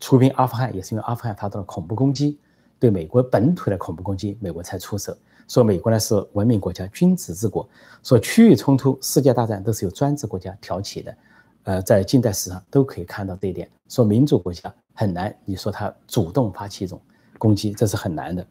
[0.00, 2.38] 出兵阿富汗也是因为阿富汗发动了恐怖攻击，
[2.84, 5.16] 对美国本土的恐怖攻击，美国才出手。
[5.48, 7.66] 说美国呢是文明国家，君子之国。
[8.02, 11.16] 说区域冲突、世界大战都是由专制国家挑起的，
[11.62, 13.66] 呃，在近代史上都可以看到这一点。
[13.88, 17.00] 说民主国家很难，你说他主动发起一种
[17.38, 18.46] 攻击，这是很难的。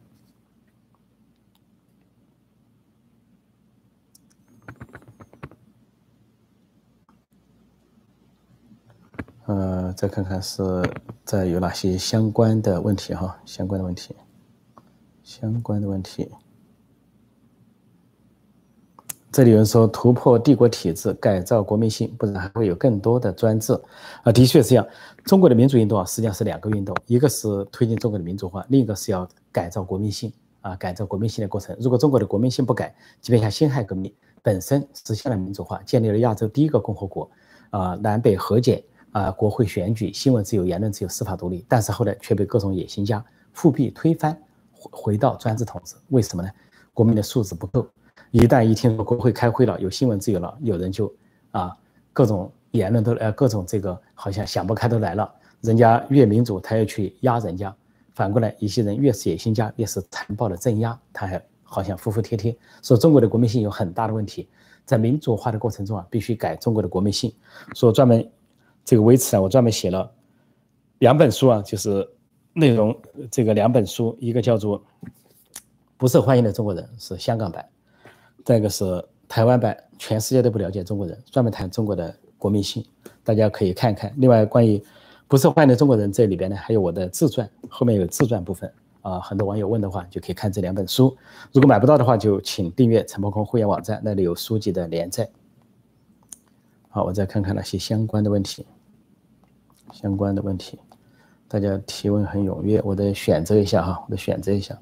[9.45, 10.63] 呃，再看看是
[11.25, 14.15] 再有哪些相关的问题哈，相关的问题，
[15.21, 16.29] 相关的问题。
[19.29, 23.73] 这里有人说突破帝国体制，改造国民性，不然还会有更多的专制。
[24.21, 24.87] 啊，的确是这样。
[25.25, 31.75] 中国的民主运动啊，实际上是两个运动，一个是推进中国的民主化，另一个是要改造国民性啊，改造国民性的过程。
[31.81, 37.29] 如果中国的国民性不改，即便像辛亥革命本身实现了民主化，建立了亚洲第一个共和国，
[37.71, 43.23] 啊，南北和解啊，国会选举，新闻自由、言论自由、司法独立，但是后来却被各种野心家
[43.53, 44.37] 复辟推翻，
[44.71, 45.95] 回回到专制统治。
[46.09, 46.49] 为什么呢？
[46.93, 47.87] 国民的素质不够。
[48.31, 51.13] 一旦一听说国会开会了，有新闻自由了，有人就
[51.51, 51.77] 啊，
[52.11, 55.31] 各种言论都呃，各种这个好像想不开都来了。
[55.61, 57.71] 人家越民主，他要去压人家；
[58.15, 62.55] 反过来，一些人越是野心家，越是残暴的镇压，他还好像服服帖帖。
[62.81, 64.49] 说中国的国民性有很大的问题，
[64.85, 67.31] 在民主化的过程中啊，必须改中国的国民性。
[67.75, 68.27] 说专门
[68.85, 70.11] 这个为此啊，我专门写了
[70.99, 72.07] 两本书啊，就是
[72.53, 72.95] 内容
[73.31, 74.79] 这个两本书，一个叫做
[75.97, 77.65] 《不受欢迎的中国人》，是香港版。
[78.43, 82.85] 再一个是台湾版，全世界都不了解中国人，专门谈中国的国民性，
[83.23, 84.13] 大家可以看看。
[84.17, 84.83] 另外，关于
[85.29, 88.69] 不受欢迎的中国人这里边呢，还有我的自传，后面有自传部分
[89.01, 89.19] 啊。
[89.21, 91.15] 很多网友问的话，就可以看这两本书。
[91.53, 95.27] 如果买不到的话，就请订阅陈伯空会员网站，那里有书籍的连载。
[96.89, 98.65] 好，我再看看那些相关的问题，
[99.93, 100.77] 相关的问题，
[101.47, 104.77] 大家提问很踊跃，我得选择一下哈，我得选择一下。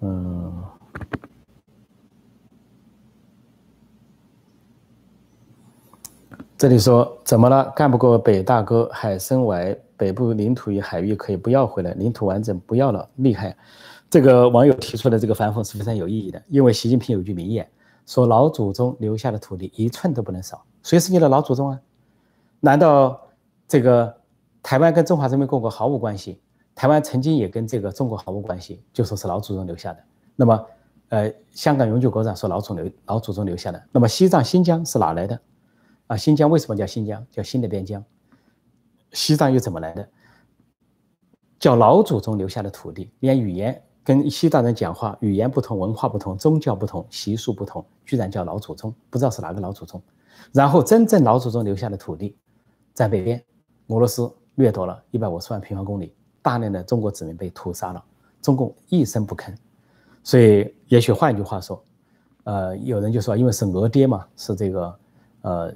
[0.00, 0.64] 嗯，
[6.56, 7.70] 这里说怎么了？
[7.76, 13.56] 干不过北大哥，海参崴北部领土与海域可以不要回来，领土完整不要了，厉害！
[14.08, 17.68] 这个网友提出的这个反讽是非常有意义的，因为习近平有句名言，
[18.06, 20.64] 说老祖宗留下的土地一寸都不能少。
[20.82, 21.80] 谁是你的老祖宗啊？
[22.60, 23.20] 难道
[23.68, 24.16] 这个
[24.62, 26.40] 台湾跟中华人民共和国毫无关系？
[26.74, 30.04] 台湾曾经也跟这个中国毫无关系，就说是老祖宗留下的。
[30.36, 30.66] 那么，
[31.08, 33.82] 呃，香港永久国长说老祖留老祖宗留下的。
[33.90, 35.40] 那么西藏新疆是哪来的？
[36.06, 37.26] 啊，新疆为什么叫新疆？
[37.30, 38.04] 叫新的边疆。
[39.12, 40.08] 西藏又怎么来的？
[41.58, 50.00] 叫老祖宗留下的土地，连语言跟西藏人讲话语言不同，文化不同，宗教不同，习俗不同，居然叫老祖宗，不知道是哪个老祖宗。
[50.52, 52.36] 然后真正老祖宗留下的土地，
[52.94, 53.44] 在北边，
[53.88, 56.14] 俄罗斯掠夺了一百五十万平方公里。
[56.40, 58.04] 大量的中国子民被屠杀了，
[58.40, 59.52] 中共一声不吭，
[60.22, 61.82] 所以也许换一句话说，
[62.44, 64.98] 呃，有人就说，因为是俄爹嘛，是这个，
[65.40, 65.74] 呃，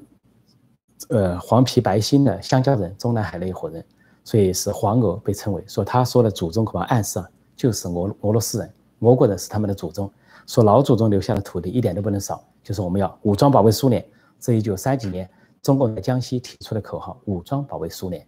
[1.09, 3.85] 呃，黄皮白心的香蕉人，中南海那一伙人，
[4.23, 7.29] 所以是黄俄被称为，说他说的祖宗恐怕暗示啊，
[7.61, 10.11] 就是俄俄罗斯人，俄国人是他们的祖宗，
[10.47, 14.03] 说老祖宗留下的土地一点都不能少，就是我们要武装保卫苏联，
[14.39, 15.29] 这一九三几年
[15.61, 18.27] 中共在江西提出的口号，武装保卫苏联。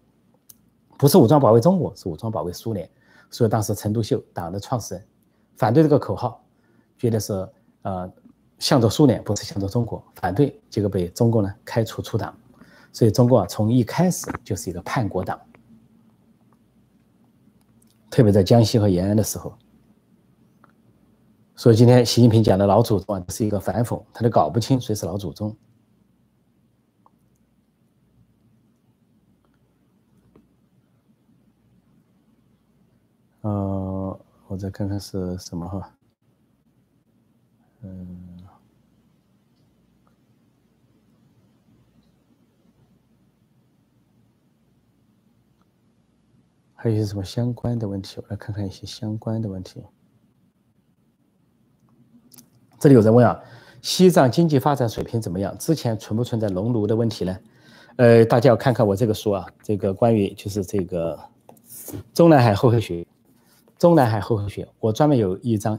[0.98, 2.86] 不是武装保卫中国，是武装保卫苏联。
[3.30, 5.04] 所以当时陈独秀党的创始人
[5.56, 6.44] 反对这个口号，
[6.98, 7.32] 觉得是
[7.80, 8.12] 呃
[8.58, 12.34] 向着苏联，不是向着中国，反对，结果被中共呢开除出党。
[12.92, 15.40] 所以中共啊从一开始就是一个叛国党，
[18.12, 19.56] 特别在江西和延安的时候。
[21.56, 25.56] 所以今天习近平讲的老祖宗啊是一个反讽，他都搞不清谁是老祖宗。
[33.40, 35.94] 呃，我再看看是什么哈，
[37.80, 38.31] 嗯，
[46.82, 49.80] 还有一些什么相关的问题，我来看看一些相关的问题。
[52.80, 53.40] 这里有人问啊，
[53.80, 55.56] 西藏经济发展水平怎么样？
[55.58, 57.38] 之前存不存在农奴的问题呢？
[57.94, 61.16] 呃，大家要看看我这个书啊，这个关于就是这个
[62.12, 63.06] 中南海后黑学。
[63.78, 65.78] 中南海后黑学，我专门有一章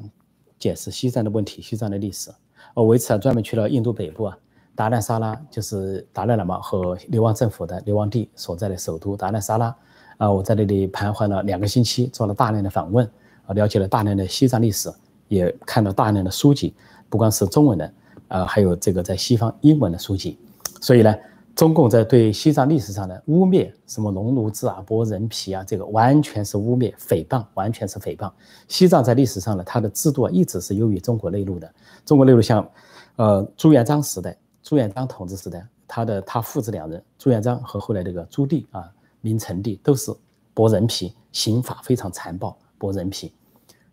[0.58, 2.32] 解释西藏的问题，西藏的历史。
[2.74, 4.38] 我为此啊专门去了印度北部啊，
[4.74, 9.76] 达赖萨拉就是达赖喇嘛和流亡政府的流亡地所在的首都达赖萨拉
[10.24, 13.06] 啊，我在那里盘桓了两个星期，做了大量的访问
[13.46, 14.90] 啊，了解了大量的西藏历史，
[15.28, 16.74] 也看了大量的书籍，
[17.10, 17.94] 不光是中文的
[18.30, 20.38] 啊，还有这个在西方英文的书籍，
[20.80, 21.14] 所以呢。
[21.56, 28.32] 中共在对西藏历史上的污蔑，什么农奴制啊、剥人皮啊，这个完全是污蔑、诽谤，完全是诽谤。
[28.68, 31.72] 西藏在历史上呢，它的制度啊一直是优于中国内陆的。
[32.08, 32.68] 中国内陆像，
[33.18, 38.92] 呃，朱元璋时代，朱元璋统治时代，他的他父子两人，朱元璋和后来这个朱棣啊，
[39.24, 40.14] 明成帝都是
[40.54, 43.34] 剥人皮，刑法非常残暴，剥人皮。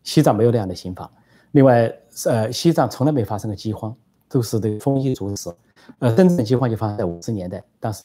[0.04, 1.10] 西藏没有那样的刑法。
[1.52, 1.90] 另外，
[2.26, 3.96] 呃，西藏从来没发生过饥荒。
[4.32, 5.52] 都是这个丰衣足食。
[5.98, 8.02] 呃，真正饥荒就发生在五十年代，当时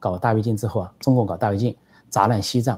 [0.00, 1.76] 搞大跃进之后啊，中共搞大跃进，
[2.08, 2.76] 砸烂西藏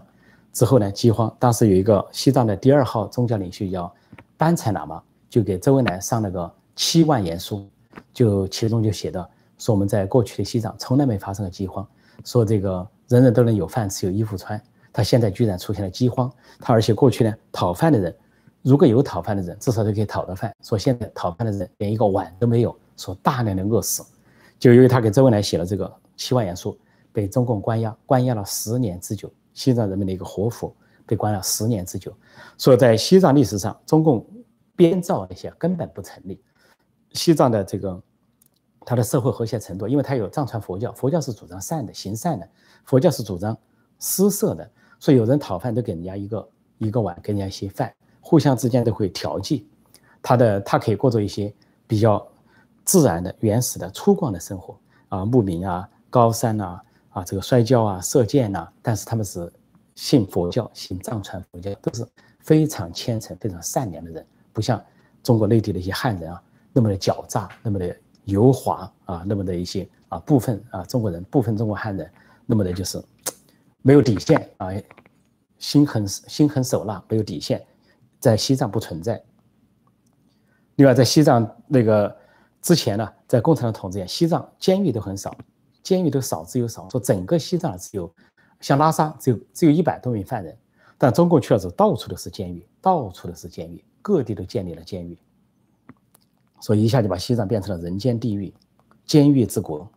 [0.52, 1.34] 之后呢，饥荒。
[1.38, 3.90] 当时有一个西藏的第二号宗教领袖叫
[4.36, 7.66] 班禅喇嘛，就给周恩来上了个七万言书，
[8.12, 9.26] 就其中就写到
[9.56, 11.88] 说我们在过去的西藏从来没发生过饥荒，
[12.26, 14.58] 说这个人人都能有饭吃有衣服穿，
[14.90, 16.32] 他现在居然出现了饥荒。
[16.58, 18.16] 他而且过去呢讨饭的人，
[18.62, 24.02] 如果有讨饭的人，至少都可以讨到饭，说现在讨饭的人连一个碗都没有，说大量的饿死。
[24.58, 26.78] 就因为他给周恩来写了这个七万言书，
[27.12, 29.30] 被中共关押，关押了十年之久。
[29.52, 32.10] 西藏人民的一个活佛被关了十年之久，
[32.56, 34.26] 所以在西藏历史上，中共
[34.74, 36.40] 编造那些根本不成立。
[37.12, 38.02] 西藏的这个
[38.84, 42.48] 它的社会和谐程度，因为它有藏传佛教，佛教是主张善的、行善的，
[42.84, 43.56] 佛教是主张
[43.98, 49.66] 施舍的，所以有人讨饭都给人家一个一个碗，给人家一些饭，互相之间都会调剂。
[50.20, 51.52] 他的他可以过着一些
[51.86, 52.26] 比较。
[52.84, 54.76] 自然的、原始的、粗犷的生活
[55.08, 56.80] 啊，牧民啊，高山呐，
[57.10, 59.48] 啊，这个摔跤啊，射箭呐，但是他们是
[59.94, 62.04] 信佛教、信藏传佛教，都是
[62.40, 64.84] 非常虔诚、非常善良的人，不像
[65.22, 72.10] 中国内地的一些汉人啊，那么的狡诈，那么的油滑啊，那么的一些啊部分啊中国人、部分中国汉人，
[72.46, 73.02] 那么的就是
[73.82, 74.68] 没有底线啊，
[75.58, 77.64] 心狠心狠手辣，没有底线，
[78.18, 79.22] 在西藏不存在。
[80.76, 82.16] 另外，在西藏那个。
[82.62, 85.36] 之前呢，在共产党统治下，西藏监狱都很少，
[85.82, 86.88] 监狱都少之又少。
[86.88, 88.08] 说整个西藏只有，
[88.60, 90.56] 像拉萨只有只有一百多名犯人，
[90.96, 95.18] 但中共去了之后，到处都是监狱，到处都是监狱，各地都建立了监狱，
[96.62, 98.54] 所以一下就把西藏变成了人间地狱，
[99.04, 99.90] 监狱之国。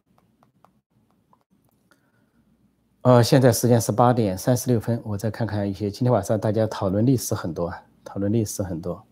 [3.04, 5.92] 呃，现在时间是八点三十六分，我再看看一些。
[5.92, 7.72] 今天晚上大家讨论历史很多，
[8.04, 9.06] 讨论历史很多，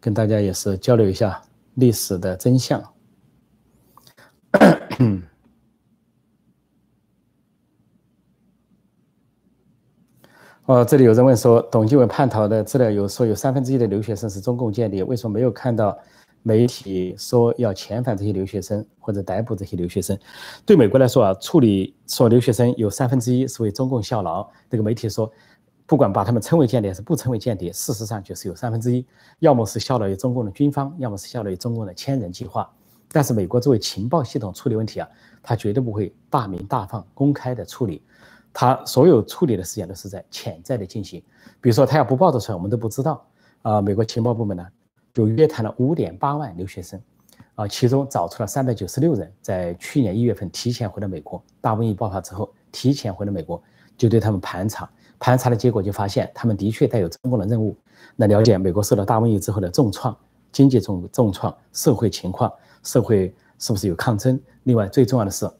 [0.00, 1.40] 跟大家也是交流一下。
[1.74, 2.82] 历史的真相。
[10.64, 15.96] 哦，这里有人问说，董继伟叛逃的资料有说有三分之一的留学生是中共间谍，为什么没有看到
[16.46, 20.16] 媒体说要遣返这些留学生或者逮捕这些留学生？
[20.64, 25.28] 对美国来说啊，处理说留学生有三分之一是为中共效劳，这个媒体说。
[25.88, 29.06] 不管把他们称为间谍还是不称为间谍，事实上就是有三分之一，
[29.38, 32.68] 要么是效劳于中共的军方，要么是效劳于中共的千人计划。
[33.08, 35.08] 但是美国作为情报系统处理问题啊，
[35.40, 38.02] 他绝对不会大明大放、公开的处理，
[38.52, 41.22] 他所有处理的事情都是在潜在的进行。
[41.60, 43.24] 比如说他要不报道出来，我们都不知道。
[43.62, 44.66] 啊，美国情报部门呢
[45.16, 47.00] 就约谈了五点八万留学生，
[47.54, 53.62] 啊，其中找出了三百九十六人在去年一月份提前回了美国，大瘟疫爆发之后提前回了美国，
[53.96, 54.86] 就对他们盘查。
[55.18, 57.74] 盘查的结果就发现，他们的确带有中共的任务，
[58.14, 60.14] 那了解美国受到大瘟疫之后的重创、
[60.52, 62.52] 经济重重创、社会情况，
[62.82, 64.38] 社会是不是有抗争？
[64.64, 65.50] 另外，最重要的是，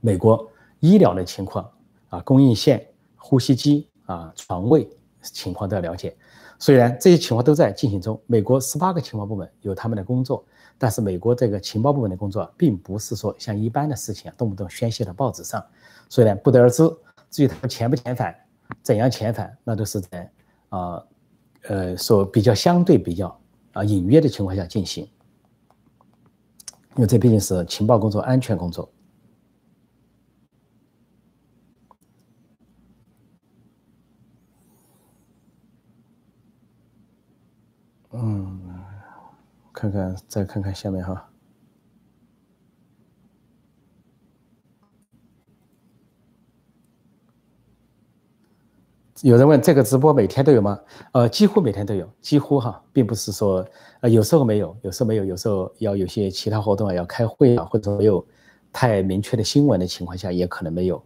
[0.00, 1.70] 美国医疗的情况
[2.08, 4.88] 啊，供应线、呼吸机啊、床位
[5.20, 6.16] 情况都要了解。
[6.58, 10.44] 虽然这些情况都在进行中，美国十八个情报部门有他们的工作，
[10.76, 15.64] 但是美国这个情报部门的工作，并不是说像一般的事情啊，动不动宣泄到报纸上，
[16.08, 16.82] 所以呢，不得而知。
[17.30, 18.34] 至于他们遣不遣返，
[18.82, 20.30] 怎样遣返，那都是在
[20.70, 21.02] 啊，
[21.68, 23.40] 呃，所比较相对比较
[23.72, 25.08] 啊隐约的情况下进行，
[26.96, 28.90] 因为这毕竟是情报工作、安全工作。
[38.20, 38.60] 嗯，
[39.72, 41.24] 看看，再看看下面哈。
[49.22, 50.80] 有人问这个直播每天都有吗？
[51.12, 53.64] 呃，几乎每天都有，几乎哈，并不是说
[54.00, 58.24] 呃有时候没有，有时候没有，有时候要有些其他活动啊，要开会啊，或者没有
[58.72, 61.00] 太明确的新闻的情况下，也可能没有。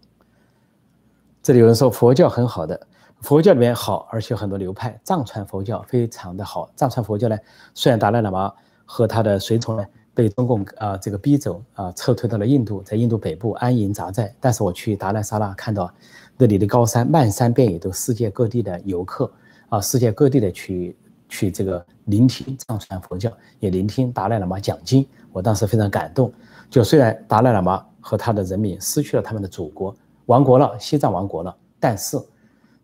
[1.42, 2.86] 这里有人说佛教很好的，
[3.22, 6.68] 佛教里面好，而且很多流派，藏传佛教非常的好。
[6.74, 7.38] 藏传佛教呢，
[7.72, 8.52] 虽然达赖喇嘛
[8.84, 15.92] 和他的随从呢被中共啊这个逼走啊撤退到了印度，在印度北部安营扎寨，但是我去达赖萨拉看到。
[16.38, 19.30] 这里的高山漫山遍野都世界各地的游客
[19.68, 20.96] 啊，世界各地的去
[21.28, 25.06] 去这个聆听藏传佛教，也聆听达赖喇嘛讲经。
[25.30, 26.32] 我当时非常感动。
[26.68, 29.94] 就虽然达赖喇嘛和他的人民失去了他们的祖国，
[30.26, 32.18] 亡国了，西藏亡国了，但是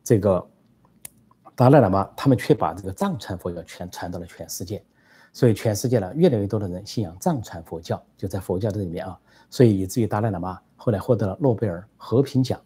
[0.08, 0.42] 这个
[1.54, 4.82] 达赖喇嘛他们却把这个藏传佛教全传到了全世界。
[5.34, 9.20] 所以全世界呢，越来越多的人信仰藏传佛教，就在佛教这里面啊。
[9.50, 12.58] 所以以至于达赖喇嘛后来获得了诺贝尔和平奖。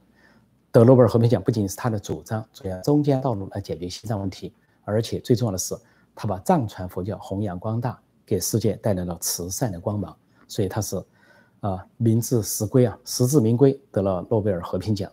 [0.70, 5.74] 得诺贝尔和平奖不仅是他的主张，走中间道路来解决西藏问题，而且最重要的是，
[6.14, 8.38] 他把藏传佛教弘扬光大，给。
[8.38, 10.16] 世界带来了慈善的光芒，
[10.47, 11.03] 所以他是
[11.59, 15.11] 啊，名至实归啊，实至名归，得了诺贝尔和平奖。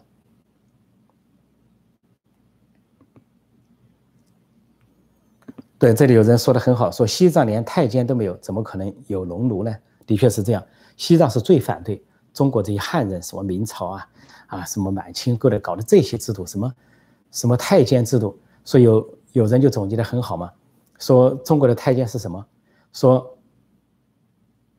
[5.80, 9.74] 对，这里有人说的很好，说西藏连太监都没有，怎么可能有农奴呢？
[10.06, 10.62] 的确是这样，
[10.98, 12.04] 西藏是最反对
[12.34, 14.08] 中国这些汉人，什么明朝啊
[14.48, 16.76] 啊，什么满清过来搞的这些制度，什么
[17.32, 18.38] 什么太监制度。
[18.66, 20.52] 所以有有人就总结的很好嘛，
[21.00, 22.46] 说中国的太监是什么？
[22.92, 23.38] 说，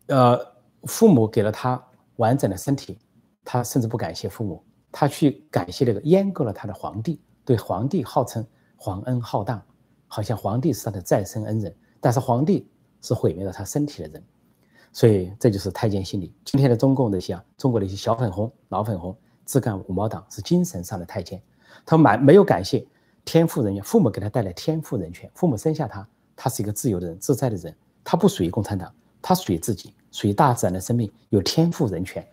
[0.09, 0.39] 呃，
[0.83, 1.83] 父母给了他
[2.17, 2.99] 完整的身体，
[3.43, 8.47] 他甚至不感谢父母，他去感谢那个阉割了他的皇帝，对皇帝号称
[8.77, 9.63] 皇恩浩荡。
[10.13, 12.69] 好像皇帝是他的再生恩人，但是皇帝
[13.01, 14.23] 是毁灭了他身体的人，
[14.93, 16.35] 所以这就是太监心理。
[16.45, 21.41] 今天的中共的一些中国的一些小粉红、老粉红、自干五毛党是精神上的太监，
[21.87, 22.85] 他满没有感谢
[23.25, 28.93] 天赋人权，父母给他带来天赋人权，父母生下他，他是一个自由的人、自在的人，他不属于共产党，
[29.23, 32.27] 他属于自己，属于大自然的生命，有天赋人权，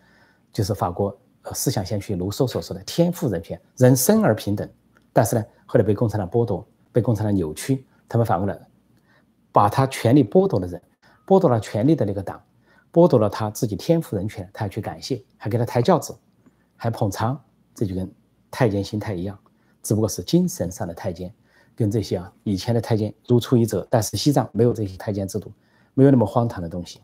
[0.52, 4.68] 就是法国呃思想先驱卢梭所说的天赋人权，人生而平等，
[5.14, 6.68] 但是呢，后来被共产党剥夺。
[6.98, 8.60] 被共产党扭曲，他们反过来
[9.52, 10.82] 把他权力剥夺的人，
[11.28, 12.44] 剥夺了权力的那个党，
[12.92, 16.18] 剥夺了他自己天赋人权，他要去感谢，还给他抬轿子，
[16.76, 17.40] 还捧场，
[17.76, 18.12] 这就跟
[18.50, 19.38] 太监心态一样，
[19.84, 21.32] 只不过是精神上的太监，
[21.76, 23.88] 跟这些啊以前的太监如出一辙。
[23.92, 25.52] 但是西藏没有这些太监制度，
[25.94, 27.00] 没有那么荒唐的东西。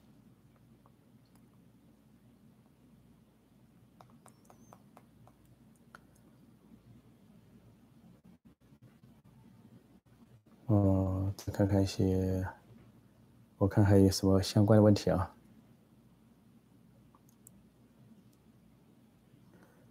[10.67, 12.45] 嗯，再看看一些，
[13.57, 15.29] 我看还有什么相关的问题啊？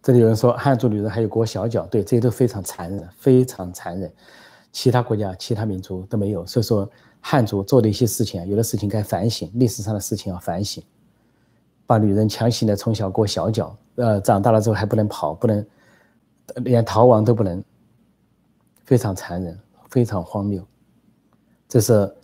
[0.01, 4.11] 这里有人说汉族女人还有裹小脚，对，这些都非常残忍，非常残忍。
[4.71, 6.89] 其他国家、其他民族都没有，所以说
[7.21, 10.83] 汉族做的一些事情，有的事情该反省，历史上的事情要反省。
[11.85, 15.65] 把女人强行的从小裹小脚，呃，长大了之后还不能跑，不能
[16.63, 17.63] 连逃亡都不能，
[18.83, 19.57] 非常残忍，
[19.89, 20.65] 非常荒谬。
[21.73, 22.15] 这是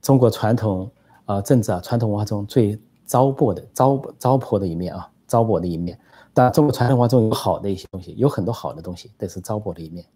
[0.00, 0.88] 中国传统
[1.24, 5.98] 啊政治啊传统文化中最糟粕的糟糟粕的一面啊糟粕的一面。
[6.32, 10.06] 当然，中国传统文化中有好的一些东西，有很多好的东西，但是糟粕的一面。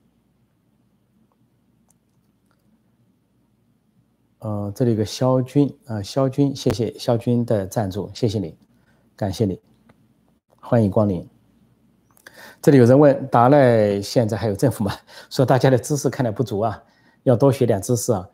[4.39, 8.57] 呃，这里有个肖军啊，肖军，谢谢肖军的赞助，谢谢你，
[9.17, 9.61] 感谢你，
[10.61, 11.29] 欢迎光临。
[12.61, 14.93] 这里有人问达赖现在还有政府吗？
[15.31, 16.81] 说大家的知识看来不足啊，
[17.25, 18.29] 要多学点知识啊。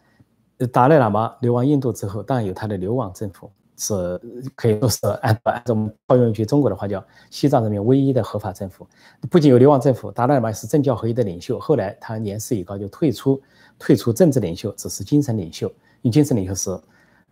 [0.66, 4.20] 达赖喇嘛流亡印度之后，当然有他的流亡政府，是
[4.56, 8.86] 可以说是按照按照我们套用一句中国的话叫西藏人民唯一的合法政府。
[9.30, 11.60] 不仅有流亡政府，达赖喇嘛是政教合一的领袖。
[11.60, 13.40] 后来他年事已高，就退出，
[13.78, 15.68] 退出政治领袖，只是精神领袖。
[16.02, 16.80] 因为精神领袖是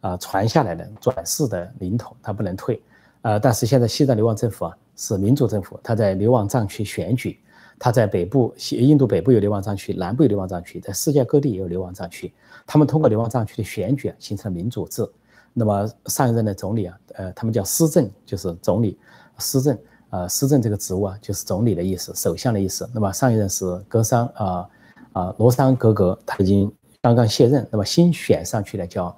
[0.01, 2.81] 啊传下来的转世的灵统，他不能退。
[3.23, 7.41] 呃，但是现在西藏流亡政府啊是民主政府，他在流亡藏区选举。
[7.79, 12.33] 他在北部、西印度北部有流亡藏区，南部有流亡藏区，在世界各地也有流亡藏区。
[12.67, 15.09] 他们通过流亡藏区的选举形成了民主制。
[15.53, 18.99] 那么上一任的总理啊，呃，他们叫施政，就是总理。
[19.39, 19.79] 施政，
[20.11, 22.89] 呃，施政这个职务啊，就是总理的意思，首相的意思。
[22.93, 24.69] 那么上一任是格桑啊
[25.13, 27.67] 啊罗桑格格，他已经刚刚卸任。
[27.71, 29.17] 那么新选上去的叫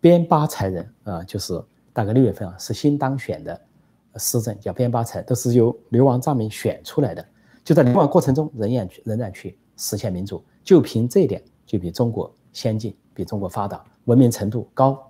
[0.00, 3.58] 边巴才人啊，就是大概六月份啊，是新当选的
[4.16, 7.24] 施政，叫边巴才，都是由流亡藏民选出来的。
[7.64, 15.04] 就在流亡过程中，仍然仍然去实现民主，就凭这一点，就比中国先进，比中国发达，文明程度高。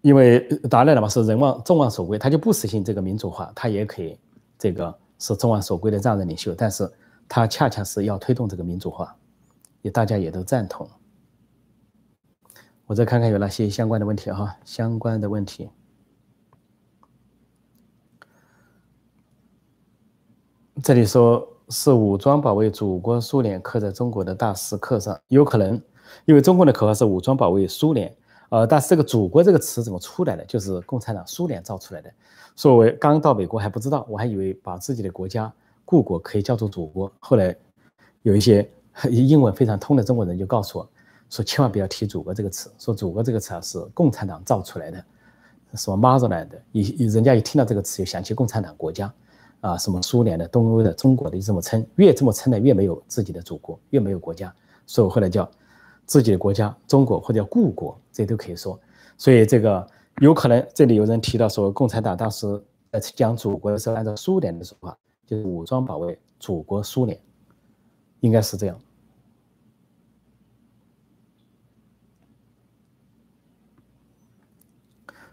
[0.00, 4.18] 因为达赖喇嘛是人望众望所归，他就不实行这个民主化，他也可以
[4.58, 6.90] 这个是众望所归的藏人领袖，但是
[7.28, 9.16] 他恰恰是要推动这个民主化，
[9.80, 10.88] 也大家也都赞同。
[12.84, 15.70] 我再看看有哪些相关的问题哈，相关的问题。
[20.82, 25.80] 这里说是武装保卫祖国苏联刻在中国的大石刻上，有可能，
[26.24, 28.12] 因为中国的口号是武装保卫苏联，
[28.48, 30.44] 呃，但是这个“祖国”这个词怎么出来的？
[30.44, 32.10] 就是共产党苏联造出来的。
[32.56, 35.52] 说我刚到美国还不知道，我还以为把自己的国家
[35.84, 37.12] 故国可以叫做祖国。
[37.20, 37.54] 后来
[38.22, 38.68] 有一些
[39.08, 40.88] 英文非常通的中国人就告诉我。
[41.30, 45.04] 说千万不要提“祖国”这个词，说“祖国”这个词啊是共产党造出来的，
[45.74, 49.10] 什么 motherland，一人家一听到这个词就想起共产党国家，
[49.62, 54.52] 啊，什么苏联的、东欧的、中国的，就这么称，越这么称的越没有自己的祖国，越没有国家，
[54.86, 55.48] 所以后来叫
[56.04, 58.78] 自己的国家中国或者叫故国，这都可以说。
[59.16, 59.86] 所以这个
[60.20, 62.60] 有可能这里有人提到说，共产党当时
[62.90, 67.16] 在讲祖国的时候，按照苏联的说法，就是武装保卫祖国苏联，
[68.18, 68.76] 应该是这样。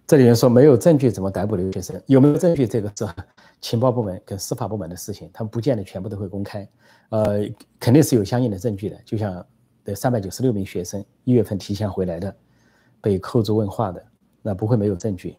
[0.05, 1.99] 这里人说没有证据怎么逮捕留学生？
[2.05, 2.67] 有没有证据？
[2.67, 3.07] 这个是
[3.61, 6.67] 情报部门跟司法部门的事情，他们不见得全部都会公开。
[7.09, 7.39] 呃，
[7.79, 8.97] 肯定是有相应的证据的。
[9.05, 9.45] 就像
[9.83, 12.35] 这三百九十六名学生一月份提前回来的，
[13.01, 14.03] 被扣住问话的，
[14.41, 15.35] 那不会没有证据。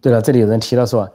[0.00, 1.08] 对了，这里有人提到说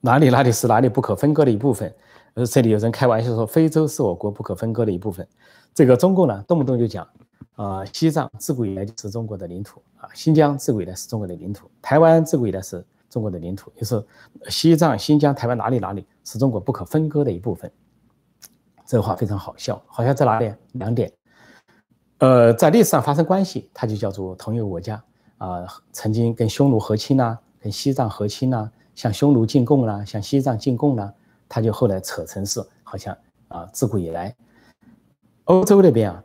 [0.00, 1.94] 哪里哪里是哪里不可分割的一部分。
[2.34, 5.26] 呃，这里有人开玩笑说非洲是我国不可分割的一部分。
[5.74, 7.06] 这个中共呢，动不动就讲。
[7.58, 14.00] 啊，西藏自古以来就是中国的领土啊，新疆自古以来是中国的领土，台湾自古以来是中国的领土，就是
[14.48, 17.68] 西藏、新疆、台湾哪里哪里是中国不可分割的一部分。
[18.86, 20.54] 这话非常好笑，好像在哪里？
[20.74, 21.12] 两点，
[22.18, 25.02] 呃，在历史上发生关系，它就叫做同一个国家
[25.38, 31.12] 啊，曾经跟匈奴和亲呐，跟西藏和亲呐，向匈奴进贡啦，向西藏进贡啦，
[31.48, 34.32] 它就后来扯成是好像啊，自古以来，
[35.46, 36.22] 欧洲那边啊。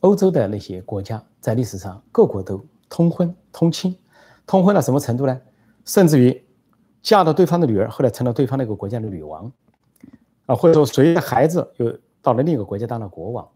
[0.00, 3.96] 欧洲的那些国家在历史上各国都通婚通亲，
[4.46, 5.40] 通婚到什么程度呢？
[5.84, 6.44] 甚至于
[7.02, 9.50] 嫁到对方的女儿，后来成了对方那个国家的女王，
[10.46, 13.48] 啊，或者说谁的孩子又到了另一个国家当了国王，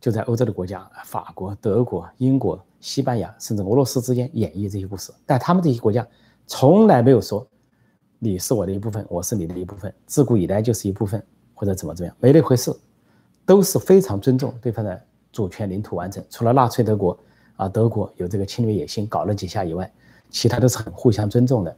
[0.00, 5.12] 就在欧洲的国家，法国、德国、英国、西班牙，甚至俄罗斯之间演绎这些故事。
[5.24, 6.06] 但他们这些国家
[6.46, 7.46] 从来没有说
[8.18, 11.24] 你是我的一部分，我是你的一部分，自古以来就是一部分，
[11.54, 12.72] 或者怎么怎么样，没那回事，
[13.46, 15.04] 都是非常尊重对方的。
[15.32, 17.18] 主权领土完整，除了纳粹德国
[17.56, 19.90] 啊，德国有这个侵略野心，搞了几下以外，
[20.30, 21.76] 其他都是很互相尊重的。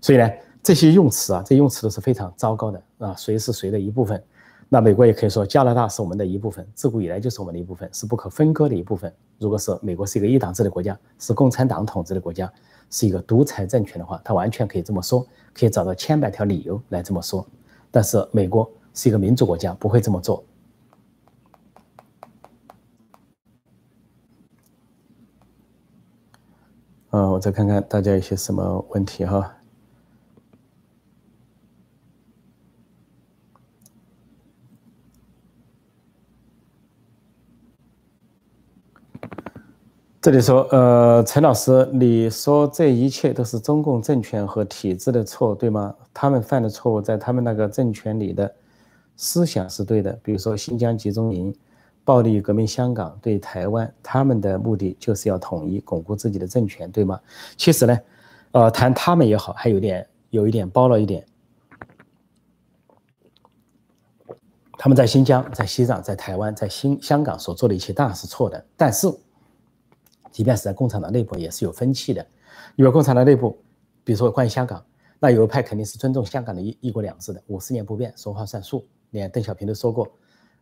[0.00, 0.30] 所以呢，
[0.62, 3.14] 这些用词啊，这用词都是非常糟糕的啊。
[3.16, 4.22] 谁是谁的一部分？
[4.68, 9.12] 那美国也可以说加拿大是我们的一部分，自古以来就是我们的一部分，是不可分割的一部分。
[9.38, 12.50] 如果是美国是一个一党制的国家，是共产党统治的国家，
[12.88, 17.44] 是一个独裁政权的话，他完全可以这么说，可以找到千百条理由来这么说。
[17.90, 20.44] 但是美国是一个民主国家，不会这么做。
[27.10, 29.56] 啊，我再看看大家有些什么问题哈。
[40.20, 45.92] 这里说，呃，陈老师，你说这一切都是中共政权和体制的错，对吗？
[46.14, 48.54] 他们犯的错误，在他们那个政权里的
[49.16, 51.52] 思想是对的，比如说新疆集中营。
[52.04, 57.20] 暴力革命，香港对台湾，他们的目的就是要统一、巩固自己的政权，对吗？
[57.56, 57.98] 其实呢，
[58.52, 61.24] 呃，谈他们也好，还有点有一点包了一点。
[64.76, 69.06] 他们在新疆、在西藏、在台湾、在新香港所做的一切当然是错的，但是，
[70.32, 72.26] 即便是在共产党内部也是有分歧的。
[72.76, 73.62] 因为共产党内部，
[74.02, 74.82] 比如说关于香港，
[75.18, 78.86] 那有一派肯定是尊重香港的一一国两制的，五十年不变，说话算数。
[79.10, 80.08] 连邓小平都说过，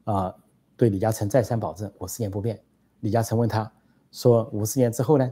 [0.04, 0.34] 啊。
[0.78, 2.58] 对李嘉诚再三保证五十年不变。
[3.00, 3.70] 李嘉诚问他
[4.12, 5.30] 说：“五十年之后呢？”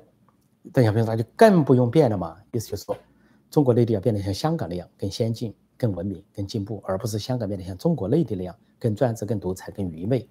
[0.72, 2.97] 邓小平说：“那就更不用变了嘛。”意思就是说，
[3.49, 10.28] 中国内地要变得像香港那样更先进、更文明、更进步，而不是香港变得像中国内地那样更专制、更独裁、更愚昧，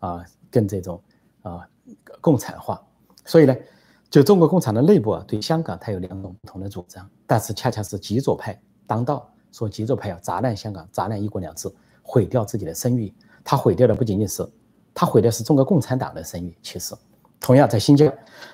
[0.00, 1.02] 啊，更这种
[1.40, 1.66] 啊
[2.20, 2.86] 共产化。
[3.24, 3.56] 所以呢，
[4.10, 13.14] 就中国共产党内部啊，对香港它有两种不同的主张，但是恰恰是极左派当道，说极左派要砸烂香港、砸烂一国两制，毁掉自己的声誉。
[13.42, 14.46] 他毁掉的不仅仅是。
[15.00, 16.58] 他毁的是中国共产党的声誉。
[16.60, 16.92] 其实，
[17.38, 18.12] 同样在新疆，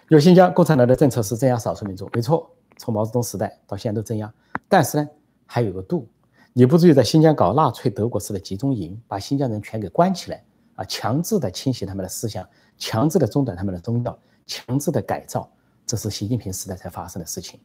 [0.09, 4.30] 有新疆共产党的政策是镇压少数民族，没错，从毛泽东时代到现在都镇压。
[4.68, 5.09] 但是呢，
[5.47, 6.07] 还有个度，
[6.53, 15.51] 你不至于在新疆搞纳粹德国式的集中营，把新疆人全给关起来啊，强制的清洗他们的思想，强制的中断他们的宗教，强制的改造，
[15.86, 17.59] 这是习近平时代才发生的事情。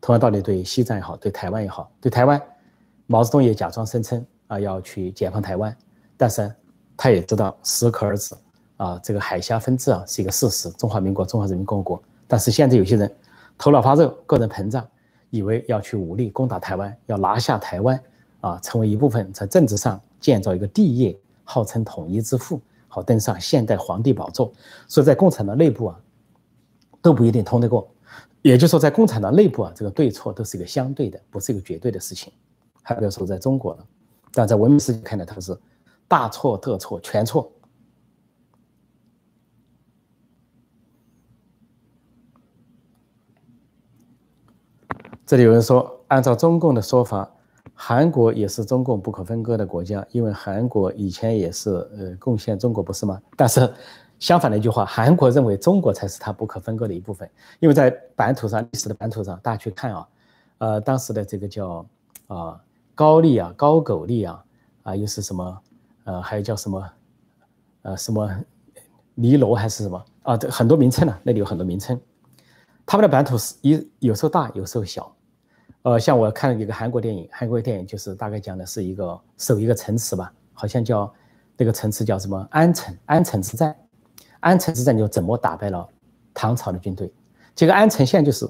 [0.00, 2.42] 同样道理，对西藏也好，对台湾也好，对台湾，
[3.06, 5.76] 毛泽东也假装声称啊要去解放台湾，
[6.16, 6.52] 但是。
[7.02, 8.32] 他也知道适可而止，
[8.76, 12.02] 啊，这个海峡分治啊是一个事实，中华民国、中华人民共和国。
[12.28, 13.12] 但是现在有些人
[13.58, 14.86] 头脑发热，个人膨胀，
[15.30, 18.00] 以为要去武力攻打台湾，要拿下台湾，
[18.40, 24.52] 啊，成为一部分，在政治上建造一个帝业，号称统一之父，好登上现代皇帝宝座。
[24.86, 26.00] 所以在共产党内部啊，
[27.00, 27.90] 都不一定通得过。
[28.42, 32.32] 也就是说，在共产党内部啊，这个对错都是一个相对的，不是一个绝对的事情。
[32.80, 33.84] 还不要说在中国了，
[34.32, 35.58] 但在文明世界看来，它是。
[36.12, 37.50] 大错特错，全错。
[45.24, 47.26] 这里有人说，按照中共的说法，
[47.72, 53.18] 韩国也是中共不可分割的国家，因为韩国以前也是呃贡献中国，不是吗？
[53.34, 53.72] 但是
[54.18, 57.26] 相反的一句话，韩国认为中国才是它不可分割的一部分，
[57.58, 60.08] 因为在版图上，历史的版图上，大家去看啊，
[60.58, 61.86] 呃，当时的这个叫
[62.26, 62.62] 啊
[62.94, 64.44] 高丽啊、高句丽啊。
[64.82, 65.62] 啊，又是什么？
[66.04, 66.90] 呃，还有叫什么？
[67.82, 68.30] 呃，什么
[69.14, 70.04] 尼罗还是什么？
[70.22, 72.00] 啊，这很多名称呢，那里有很多名称。
[72.86, 75.14] 他们的版图是一有时候大，有时候小。
[75.82, 81.12] 呃，像我看了一个韩国电影，韩国电影就是大概讲的是一个守一个城池吧，好像叫
[81.56, 83.74] 那个城池叫什么安城，安城之战。
[84.40, 85.88] 安城之战就怎么打败了
[86.32, 87.12] 唐朝的军队？
[87.54, 88.48] 这个安城县就是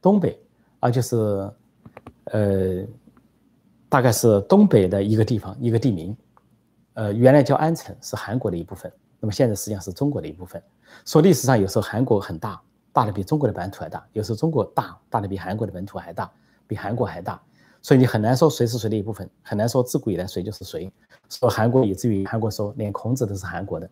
[0.00, 0.40] 东北，
[0.80, 1.16] 啊，就是
[2.24, 2.84] 呃，
[3.88, 6.16] 大概是东北的一个地方，一个地名。
[6.94, 10.62] 呃，原来叫安城，是韩国的一部分，那么现在实际上是中国的一部分。
[11.04, 12.60] 说历史上有时候韩国很大，
[12.92, 16.30] 大的比中国的版图还大；有时候中国大，大的比韩国的本土还大。
[16.66, 17.42] 比韩国还大，
[17.82, 20.88] 所以你很难说谁是谁的一部分，很难说自古以来谁就是谁。
[21.28, 23.90] 说韩国以至于韩国说连孔子都是韩国的，